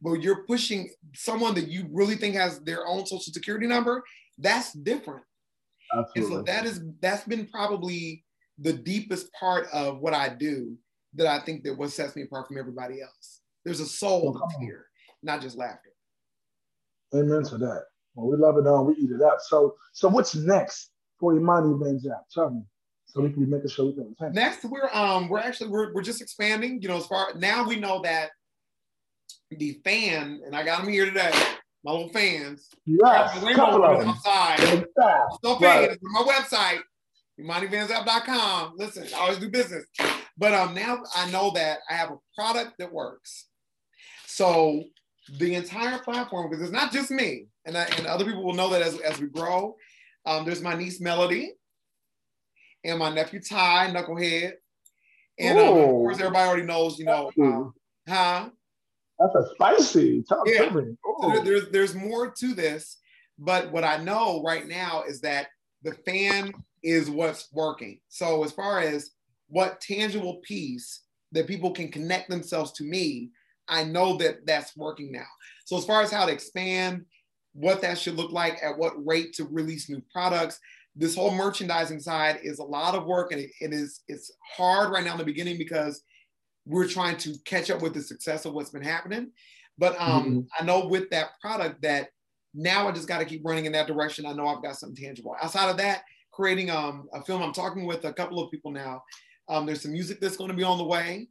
[0.02, 4.04] but you're pushing someone that you really think has their own social security number.
[4.40, 5.24] That's different.
[5.94, 6.38] Absolutely.
[6.38, 8.24] And so that is that's been probably
[8.60, 10.78] the deepest part of what I do
[11.16, 13.42] that I think that what sets me apart from everybody else.
[13.64, 14.86] There's a soul that's here,
[15.24, 15.92] not just laughter.
[17.14, 17.84] Amen to that.
[18.16, 19.38] Well, we love it on, we eat it up.
[19.42, 22.20] So, so what's next for Imani Benjab?
[22.34, 22.62] Tell me,
[23.06, 24.34] so we can be making sure we can.
[24.34, 26.82] Next, we're um, we're actually we're, we're just expanding.
[26.82, 28.30] You know, as far now we know that
[29.50, 31.32] the fan, and I got him here today
[31.86, 32.68] my little fans.
[32.86, 34.10] Yes, couple of them.
[34.10, 34.58] outside.
[35.36, 35.90] Still paying.
[35.90, 36.00] Right.
[36.02, 36.80] my website,
[37.40, 38.74] ImaniVanZap.com.
[38.76, 39.86] Listen, I always do business.
[40.36, 43.46] But um, now I know that I have a product that works.
[44.26, 44.84] So
[45.38, 48.70] the entire platform, because it's not just me, and, I, and other people will know
[48.72, 49.76] that as, as we grow.
[50.26, 51.54] Um, there's my niece Melody
[52.84, 54.54] and my nephew Ty, Knucklehead.
[55.38, 58.50] And um, of course, everybody already knows, you know, uh, huh?
[59.20, 60.24] That's a spicy.
[60.28, 60.70] Top yeah.
[61.22, 62.98] So there's there's more to this,
[63.40, 65.48] but what I know right now is that
[65.84, 68.00] the fan is what's working.
[68.10, 69.12] So as far as
[69.48, 71.02] what tangible piece
[71.32, 73.32] that people can connect themselves to me,
[73.68, 75.26] I know that that's working now.
[75.66, 77.06] So as far as how to expand,
[77.54, 80.60] what that should look like, at what rate to release new products,
[80.96, 84.92] this whole merchandising side is a lot of work and it, it is it's hard
[84.92, 86.04] right now in the beginning because
[86.66, 89.32] we're trying to catch up with the success of what's been happening.
[89.78, 90.40] But um, mm-hmm.
[90.60, 92.10] I know with that product that
[92.54, 94.26] now I just got to keep running in that direction.
[94.26, 95.36] I know I've got something tangible.
[95.42, 99.04] Outside of that, creating um, a film, I'm talking with a couple of people now.
[99.50, 101.28] Um, there's some music that's going to be on the way,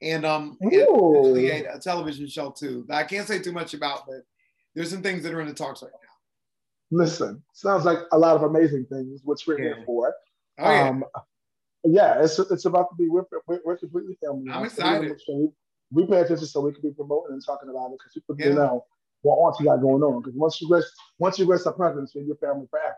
[0.00, 0.56] and um,
[1.50, 2.86] a, a, television show too.
[2.90, 4.22] I can't say too much about, but
[4.74, 6.98] there's some things that are in the talks right now.
[7.02, 9.74] Listen, sounds like a lot of amazing things, which we're yeah.
[9.74, 10.14] here for.
[10.58, 11.00] Oh, yeah.
[11.84, 14.50] Yeah, it's it's about to be we're, we're, we're completely filming.
[14.52, 15.16] I'm excited.
[15.28, 15.48] We,
[15.92, 18.54] we, pay attention so we can be promoting and talking about it because people yeah.
[18.54, 18.84] know
[19.22, 20.20] what auntie got going on.
[20.20, 22.96] Because once you rest, once you rest a presence in your family forever.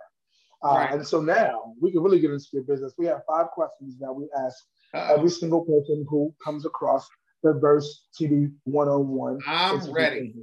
[0.64, 0.92] Uh, right.
[0.92, 2.92] And so now we can really get into your business.
[2.96, 4.56] We have five questions that we ask
[4.94, 5.14] Uh-oh.
[5.14, 7.08] every single person who comes across
[7.42, 9.40] the Verse TV 101.
[9.46, 10.34] I'm ready.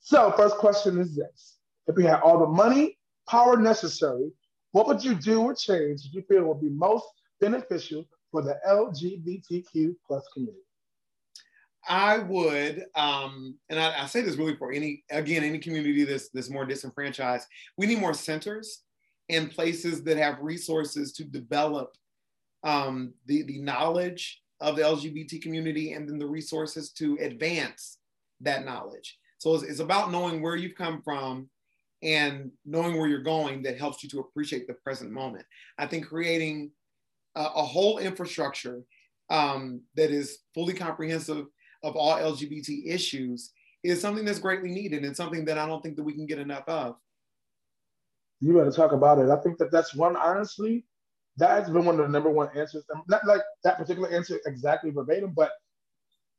[0.00, 4.30] So, first question is this If you had all the money, power necessary,
[4.72, 7.06] what would you do or change if you feel would be most
[7.44, 10.58] beneficial for the LGBTQ plus community?
[11.86, 16.30] I would, um, and I, I, say this really for any, again, any community that's,
[16.30, 17.46] that's more disenfranchised.
[17.76, 18.84] We need more centers
[19.28, 21.94] and places that have resources to develop
[22.62, 27.98] um, the, the knowledge of the LGBT community and then the resources to advance
[28.40, 29.18] that knowledge.
[29.36, 31.50] So it's, it's about knowing where you've come from
[32.02, 35.44] and knowing where you're going that helps you to appreciate the present moment.
[35.78, 36.70] I think creating
[37.36, 38.82] a, a whole infrastructure
[39.30, 41.46] um, that is fully comprehensive
[41.82, 45.96] of all LGBT issues is something that's greatly needed and something that I don't think
[45.96, 46.96] that we can get enough of.
[48.40, 49.30] You better talk about it.
[49.30, 50.86] I think that that's one, honestly,
[51.36, 52.84] that's been one of the number one answers.
[53.08, 55.52] Not like that particular answer exactly verbatim, but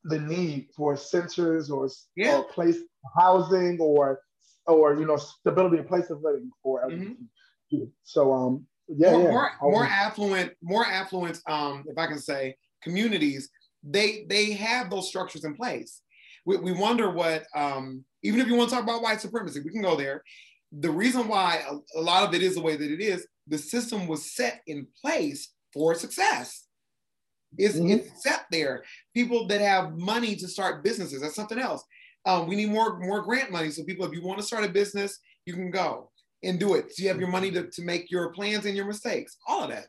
[0.06, 2.38] the need for centers or, yeah.
[2.38, 2.78] or place
[3.18, 4.22] housing or
[4.68, 7.18] or you know stability in place of living for LGBT.
[7.74, 7.84] Mm-hmm.
[8.04, 9.32] So um yeah, more, yeah.
[9.32, 13.50] more, more affluent, more affluent, um, if I can say, communities,
[13.84, 16.02] they they have those structures in place.
[16.46, 19.72] We, we wonder what, um, even if you want to talk about white supremacy, we
[19.72, 20.24] can go there.
[20.72, 23.58] The reason why a, a lot of it is the way that it is, the
[23.58, 26.68] system was set in place for success.
[27.58, 27.90] It's, mm-hmm.
[27.90, 28.84] it's set there.
[29.14, 31.84] People that have money to start businesses, that's something else.
[32.26, 33.70] Um, we need more more grant money.
[33.70, 36.12] So people, if you want to start a business, you can go
[36.46, 36.94] and do it.
[36.96, 39.38] So you have your money to, to make your plans and your mistakes.
[39.48, 39.88] All of that.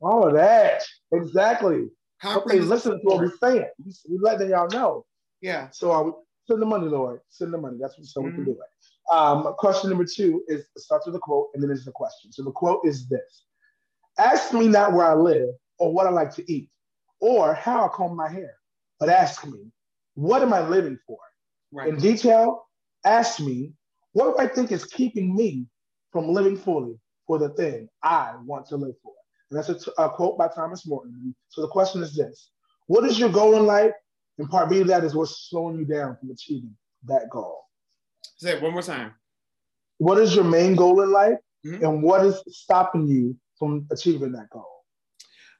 [0.00, 0.82] All of that.
[1.12, 1.86] Exactly.
[2.24, 3.68] Okay, listen to what we're saying.
[4.08, 5.04] We're letting y'all know.
[5.40, 5.68] Yeah.
[5.72, 6.12] So uh,
[6.48, 7.20] send the money, Lord.
[7.30, 7.78] Send the money.
[7.80, 8.28] That's what so mm-hmm.
[8.28, 8.52] we can mm-hmm.
[8.52, 9.14] do it.
[9.14, 12.32] Um, question number two is starts with a quote and then there's a question.
[12.32, 13.44] So the quote is this:
[14.18, 16.70] Ask me not where I live or what I like to eat
[17.20, 18.54] or how I comb my hair,
[19.00, 19.72] but ask me,
[20.14, 21.18] what am I living for?
[21.72, 21.88] Right.
[21.88, 22.66] In detail,
[23.04, 23.72] ask me,
[24.12, 25.66] what do I think is keeping me
[26.12, 29.12] from living fully for the thing I want to live for?
[29.50, 31.34] And that's a, t- a quote by Thomas Merton.
[31.48, 32.50] So the question is this
[32.86, 33.92] What is your goal in life?
[34.38, 36.74] And part B of that is what's slowing you down from achieving
[37.06, 37.64] that goal.
[38.36, 39.12] Say it one more time.
[39.98, 41.38] What is your main goal in life?
[41.64, 41.84] Mm-hmm.
[41.84, 44.66] And what is stopping you from achieving that goal?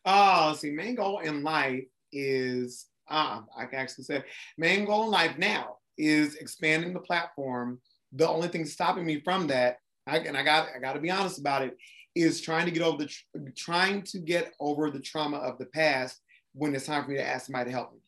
[0.04, 4.24] Oh, see, main goal in life is, ah, I can actually say,
[4.58, 7.80] main goal in life now is expanding the platform.
[8.12, 11.10] The only thing stopping me from that, I, and I got, I got to be
[11.10, 11.76] honest about it,
[12.14, 16.20] is trying to get over the, trying to get over the trauma of the past
[16.52, 18.00] when it's time for me to ask somebody to help me.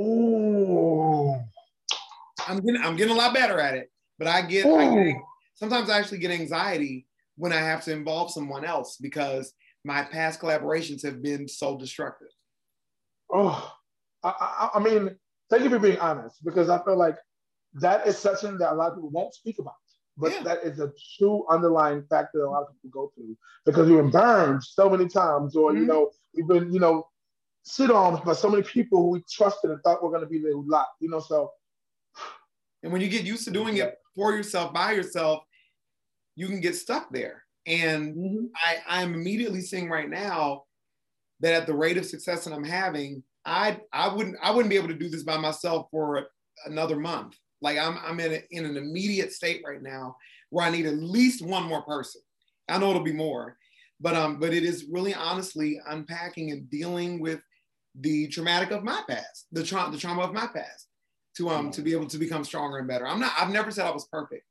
[0.00, 1.34] Ooh.
[2.46, 5.16] I'm getting, I'm getting a lot better at it, but I get, I get
[5.54, 9.52] sometimes I actually get anxiety when I have to involve someone else because
[9.84, 12.28] my past collaborations have been so destructive.
[13.32, 13.72] Oh,
[14.22, 15.16] I, I, I mean,
[15.50, 17.16] thank you for being honest because I feel like
[17.74, 19.74] that is something that a lot of people won't speak about.
[20.16, 20.42] But yeah.
[20.42, 23.98] that is a true underlying factor that a lot of people go through because we've
[23.98, 25.82] been burned so many times, or mm-hmm.
[25.82, 27.06] you know, we've been, you know,
[27.62, 30.40] sit on by so many people who we trusted and thought were going to be
[30.40, 31.20] there a lot, you know.
[31.20, 31.52] So,
[32.82, 35.44] and when you get used to doing it for yourself by yourself,
[36.34, 37.44] you can get stuck there.
[37.66, 38.44] And mm-hmm.
[38.56, 40.64] I, I'm immediately seeing right now
[41.40, 44.76] that at the rate of success that I'm having, I I wouldn't I wouldn't be
[44.76, 46.26] able to do this by myself for
[46.66, 47.36] another month.
[47.60, 50.16] Like I'm I'm in a, in an immediate state right now
[50.50, 52.20] where I need at least one more person.
[52.68, 53.56] I know it'll be more,
[54.00, 57.40] but um but it is really honestly unpacking and dealing with
[58.00, 60.88] the traumatic of my past, the trauma the trauma of my past
[61.36, 63.06] to um to be able to become stronger and better.
[63.06, 64.44] I'm not I've never said I was perfect.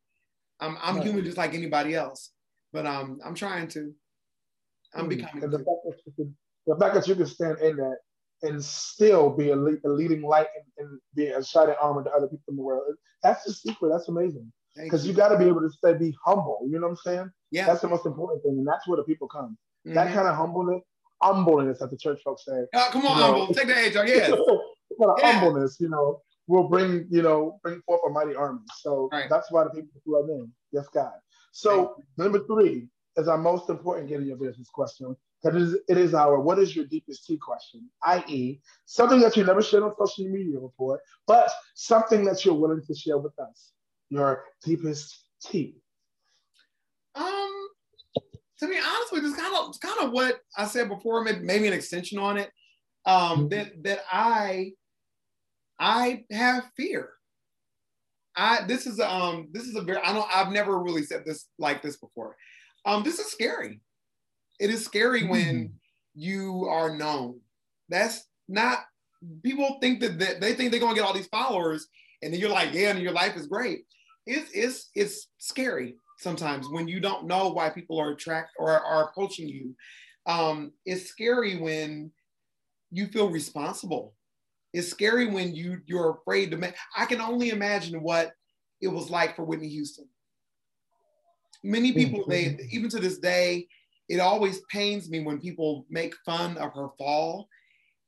[0.60, 1.06] I'm I'm right.
[1.06, 2.32] human just like anybody else
[2.74, 3.94] but um, I'm trying to.
[4.94, 5.10] I'm hmm.
[5.10, 5.50] becoming.
[5.50, 7.98] the, fact can, the fact that you can stand in that
[8.44, 10.48] and still be a, le- a leading light
[10.78, 12.84] and, and, be a shining armor to other people in the world.
[13.24, 13.90] That's the secret.
[13.90, 14.52] That's amazing.
[14.76, 16.60] Because you, you got to be able to stay, be humble.
[16.70, 17.32] You know what I'm saying?
[17.50, 17.66] Yeah.
[17.66, 19.58] That's the most important thing, and that's where the people come.
[19.86, 19.96] Mm-hmm.
[19.96, 20.84] That kind of humbleness,
[21.22, 22.62] humbleness, as the church folks say.
[22.76, 23.54] Oh, come on, you know, humble.
[23.54, 24.06] Take the HR.
[24.06, 24.28] Yeah.
[25.00, 25.32] kind of yeah.
[25.32, 28.62] humbleness, you know, will bring, you know, bring forth a mighty army.
[28.78, 29.30] So right.
[29.30, 30.52] that's why the people love in.
[30.72, 31.14] Yes, God.
[31.52, 35.16] So number three is our most important getting your business question.
[35.44, 39.44] That is, it is our what is your deepest tea question, i.e., something that you
[39.44, 43.72] never shared on social media before, but something that you're willing to share with us.
[44.10, 45.76] Your deepest tea.
[47.16, 47.68] Um,
[48.60, 51.24] to be honest with you, it's kind of it's kind of what I said before,
[51.24, 52.52] maybe, maybe an extension on it.
[53.06, 53.48] Um, mm-hmm.
[53.50, 54.72] that that I
[55.80, 57.10] I have fear.
[58.36, 61.48] I this is um this is a very I don't I've never really said this
[61.60, 62.36] like this before.
[62.86, 63.82] Um, this is scary.
[64.60, 65.30] It is scary mm.
[65.30, 65.74] when
[66.16, 67.40] you are known.
[67.90, 68.80] That's not
[69.44, 71.88] people think that, that they think they're gonna get all these followers,
[72.22, 73.86] and then you're like, yeah, and your life is great.
[74.26, 79.10] It's it's it's scary sometimes when you don't know why people are attract or are
[79.10, 79.76] approaching you.
[80.26, 82.12] Um, it's scary when
[82.92, 84.14] you feel responsible
[84.74, 86.76] it's scary when you you're afraid to make.
[86.96, 88.34] I can only imagine what
[88.82, 90.08] it was like for Whitney Houston.
[91.64, 93.68] Many people, they even to this day,
[94.10, 97.48] it always pains me when people make fun of her fall.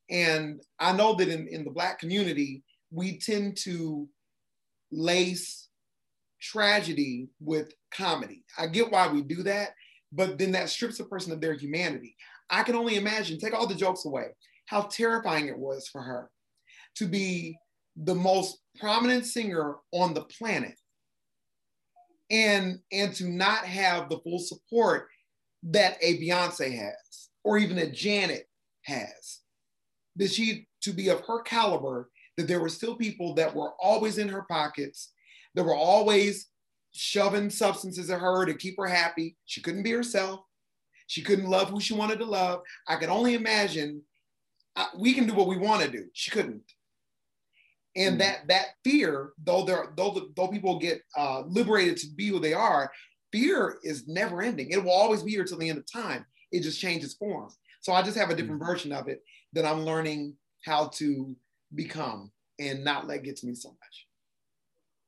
[0.09, 4.07] And I know that in, in the Black community, we tend to
[4.91, 5.67] lace
[6.41, 8.43] tragedy with comedy.
[8.57, 9.71] I get why we do that,
[10.11, 12.15] but then that strips a person of their humanity.
[12.49, 14.27] I can only imagine, take all the jokes away,
[14.65, 16.31] how terrifying it was for her
[16.95, 17.57] to be
[17.95, 20.79] the most prominent singer on the planet
[22.31, 25.07] and and to not have the full support
[25.63, 28.47] that a Beyonce has or even a Janet
[28.83, 29.39] has.
[30.15, 34.17] That she to be of her caliber that there were still people that were always
[34.17, 35.11] in her pockets
[35.55, 36.47] that were always
[36.93, 39.35] shoving substances at her to keep her happy.
[39.45, 40.41] She couldn't be herself.
[41.07, 42.61] She couldn't love who she wanted to love.
[42.87, 44.01] I can only imagine
[44.75, 46.05] uh, we can do what we want to do.
[46.13, 46.63] She couldn't.
[47.95, 48.19] And mm.
[48.19, 52.53] that that fear though there though though people get uh, liberated to be who they
[52.53, 52.91] are
[53.31, 56.61] fear is never ending it will always be here till the end of time it
[56.61, 57.57] just changes forms.
[57.81, 58.65] so i just have a different mm.
[58.65, 59.23] version of it
[59.53, 61.35] that i'm learning how to
[61.75, 63.75] become and not let get to me so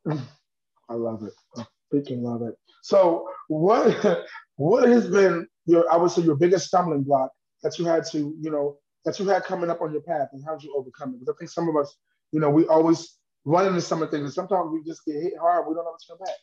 [0.05, 0.19] much.
[0.89, 1.33] I love it.
[1.57, 2.55] I freaking love it.
[2.81, 7.31] So what what has been your I would say your biggest stumbling block
[7.63, 10.43] that you had to, you know, that you had coming up on your path and
[10.45, 11.19] how did you overcome it?
[11.19, 11.95] Because I think some of us,
[12.31, 15.33] you know, we always run into some of things and sometimes we just get hit
[15.39, 16.35] hard, we don't know what's come back.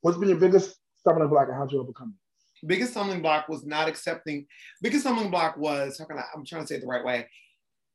[0.00, 2.66] What's been your biggest stumbling block and how did you overcome it?
[2.66, 4.46] Biggest stumbling block was not accepting,
[4.82, 7.28] biggest stumbling block was, how can I, I'm trying to say it the right way,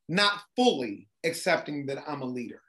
[0.08, 2.62] not fully accepting that I'm a leader.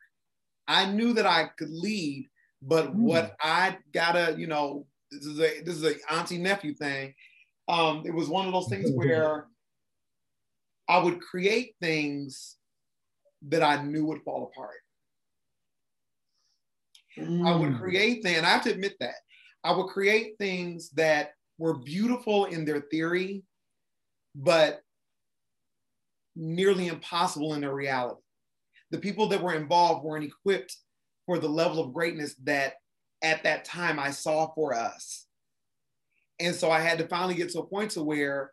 [0.66, 2.28] I knew that I could lead,
[2.62, 2.95] but mm.
[2.95, 7.14] what I gotta, you know, this is a this is a auntie nephew thing.
[7.68, 9.47] Um, it was one of those things where
[10.88, 12.57] I would create things
[13.49, 14.76] that I knew would fall apart.
[17.18, 17.47] Mm.
[17.47, 17.80] I would mm.
[17.80, 19.14] create things, and I have to admit that
[19.65, 23.45] I would create things that were beautiful in their theory,
[24.35, 24.83] but
[26.35, 28.21] nearly impossible in their reality.
[28.91, 30.77] The people that were involved weren't equipped
[31.27, 32.75] for the level of greatness that
[33.23, 35.27] at that time I saw for us.
[36.41, 38.53] And so I had to finally get to a point to where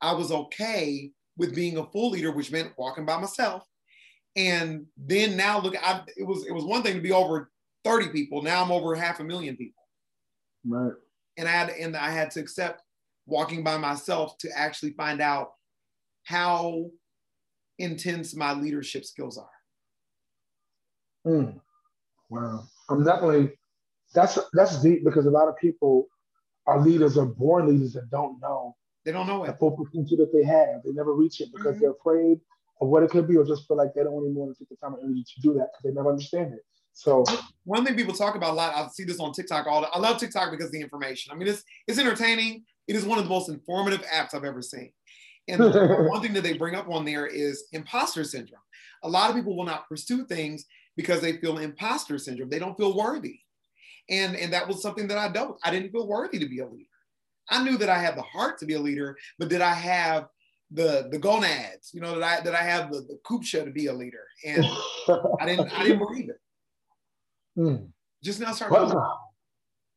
[0.00, 3.62] I was okay with being a full leader, which meant walking by myself.
[4.34, 7.50] And then now look, I, it was it was one thing to be over
[7.84, 8.42] 30 people.
[8.42, 9.77] Now I'm over half a million people.
[10.64, 10.92] Right.
[11.36, 12.82] And I had and I had to accept
[13.26, 15.52] walking by myself to actually find out
[16.24, 16.90] how
[17.78, 19.48] intense my leadership skills are.
[21.26, 21.60] Mm.
[22.30, 22.64] Wow.
[22.88, 23.50] I'm definitely
[24.14, 26.06] that's that's deep because a lot of people
[26.66, 28.74] are leaders are born leaders that don't know
[29.08, 29.46] they don't know it.
[29.46, 30.82] the full potential that they have.
[30.84, 31.80] They never reach it because mm-hmm.
[31.80, 32.40] they're afraid
[32.80, 34.68] of what it could be, or just feel like they don't even want to take
[34.68, 36.60] the time and energy to do that because they never understand it.
[36.98, 37.24] So
[37.62, 40.00] one thing people talk about a lot, I see this on TikTok all the, I
[40.00, 41.32] love TikTok because the information.
[41.32, 42.64] I mean, it's it's entertaining.
[42.88, 44.90] It is one of the most informative apps I've ever seen.
[45.46, 45.60] And
[46.08, 48.62] one thing that they bring up on there is imposter syndrome.
[49.04, 50.64] A lot of people will not pursue things
[50.96, 52.50] because they feel imposter syndrome.
[52.50, 53.38] They don't feel worthy.
[54.10, 55.58] And, and that was something that I dealt with.
[55.62, 56.88] I didn't feel worthy to be a leader.
[57.48, 60.26] I knew that I had the heart to be a leader, but did I have
[60.72, 63.86] the the gonads, you know, that I that I have the, the kupcha to be
[63.86, 64.24] a leader.
[64.44, 64.64] And
[65.40, 66.40] I didn't I didn't believe it.
[67.58, 67.88] Mm.
[68.22, 68.74] Just now started.
[68.74, 69.16] But God.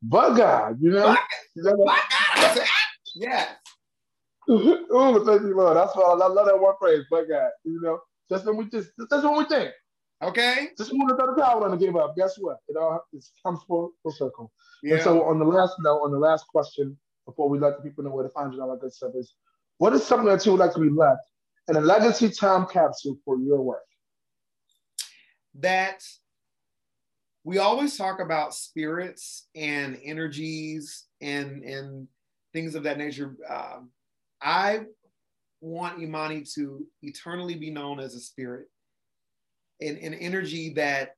[0.01, 1.16] But God, you know.
[1.55, 2.68] But God.
[3.16, 3.49] Yes.
[4.49, 5.78] oh, thank you, Lord.
[5.78, 7.99] That's why I love that one phrase, but God, you know.
[8.30, 9.72] That's when we just that's what we think.
[10.24, 10.70] Okay.
[10.78, 12.16] Just want to throw the towel and give up.
[12.16, 12.57] Guess what?
[12.68, 14.51] It all it comes full, full circle.
[14.84, 14.95] Yeah.
[14.95, 18.03] And so on the last note, on the last question, before we let the people
[18.03, 19.34] know where to find you and all that good stuff is,
[19.80, 21.22] what is something that you would like to be left
[21.68, 23.82] in a legacy time capsule for your work?
[25.55, 26.03] That
[27.43, 32.07] we always talk about spirits and energies and and
[32.53, 33.35] things of that nature.
[33.49, 33.89] Um,
[34.41, 34.81] I
[35.61, 38.67] want Imani to eternally be known as a spirit
[39.81, 41.15] an, an energy that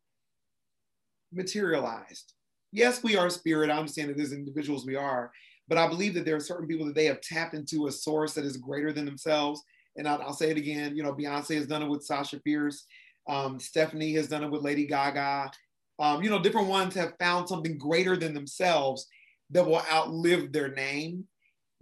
[1.32, 2.34] materialized.
[2.71, 3.69] Yes, we are spirit.
[3.69, 5.32] I understand that as individuals we are,
[5.67, 8.34] but I believe that there are certain people that they have tapped into a source
[8.34, 9.61] that is greater than themselves.
[9.95, 10.95] And I'll, I'll say it again.
[10.95, 12.86] You know, Beyonce has done it with Sasha Fierce.
[13.30, 15.51] Um, Stefani has done it with Lady Gaga.
[16.00, 19.08] Um, you know, different ones have found something greater than themselves
[19.52, 21.26] that will outlive their name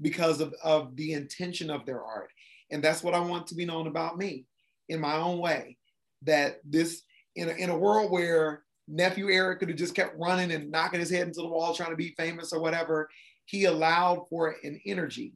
[0.02, 2.30] because of, of the intention of their art.
[2.72, 4.46] And that's what I want to be known about me
[4.90, 5.78] in my own way
[6.24, 7.04] that this
[7.36, 11.00] in a, in a world where nephew Eric could have just kept running and knocking
[11.00, 13.10] his head into the wall trying to be famous or whatever,
[13.46, 15.34] he allowed for an energy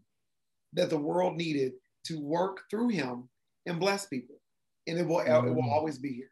[0.73, 1.73] that the world needed
[2.05, 3.30] to work through him
[3.65, 4.36] and bless people.
[4.88, 5.47] And it will, mm-hmm.
[5.47, 6.30] it will always be here.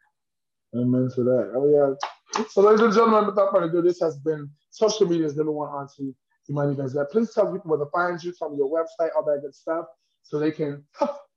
[0.76, 1.52] Amen to that.
[1.54, 2.44] Oh, yeah.
[2.50, 6.14] So, ladies and gentlemen, without further ado, this has been social media's number one auntie,
[6.50, 7.10] Imani Van Zant.
[7.10, 9.86] Please tell people where to find you, from your website, all that good stuff,
[10.22, 10.82] so they can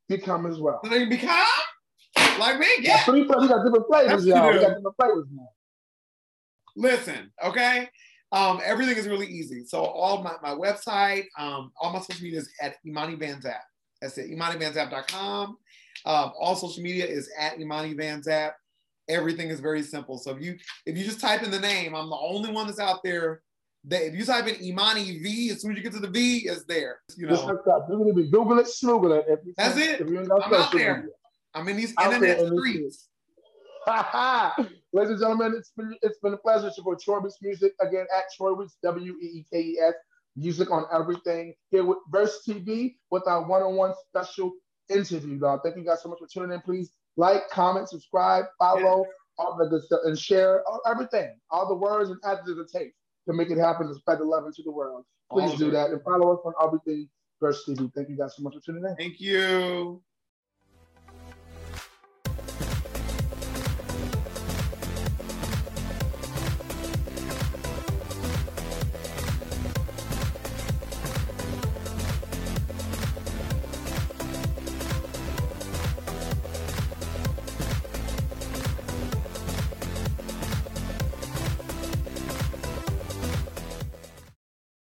[0.09, 0.79] become as well.
[0.83, 1.45] So they can become?
[2.39, 3.03] Like me, yeah.
[3.11, 4.51] we got different flavors, y'all.
[4.51, 5.49] We got different flavors now.
[6.75, 7.89] Listen, okay.
[8.31, 9.65] Um, everything is really easy.
[9.65, 13.55] So all my, my website, um, all my social media is at Imani Van Zant.
[14.01, 15.57] That's it, ImaniVanZant.com.
[16.05, 18.51] Um, all social media is at Imani Van Zant.
[19.10, 20.18] Everything is very simple.
[20.18, 22.80] So if you if you just type in the name, I'm the only one that's
[22.80, 23.41] out there
[23.86, 26.39] that if you type in Imani V, as soon as you get to the V,
[26.39, 26.99] it's there.
[27.16, 29.26] You know, Google it, Google it, Google it.
[29.55, 30.01] That's it.
[30.01, 31.08] I'm out there.
[31.53, 33.08] I'm in these internet streets.
[33.88, 38.05] Ladies and gentlemen, it's been it's been a pleasure to support Troy Weekes Music again
[38.16, 39.93] at Troy Weekes W E E K E S
[40.36, 44.51] music on everything here with Verse TV with our one-on-one special
[44.89, 45.39] interview.
[45.39, 45.62] Dog.
[45.64, 46.62] Thank you guys so much for tuning in.
[46.62, 49.43] Please like, comment, subscribe, follow, yeah.
[49.43, 52.95] all the good stuff, and share all, everything, all the words and adjectives it takes
[53.28, 55.03] to make it happen to spread the love into the world.
[55.32, 57.09] Please all do that and follow us on everything
[57.39, 57.91] Verse TV.
[57.93, 58.95] Thank you guys so much for tuning in.
[58.95, 60.01] Thank you.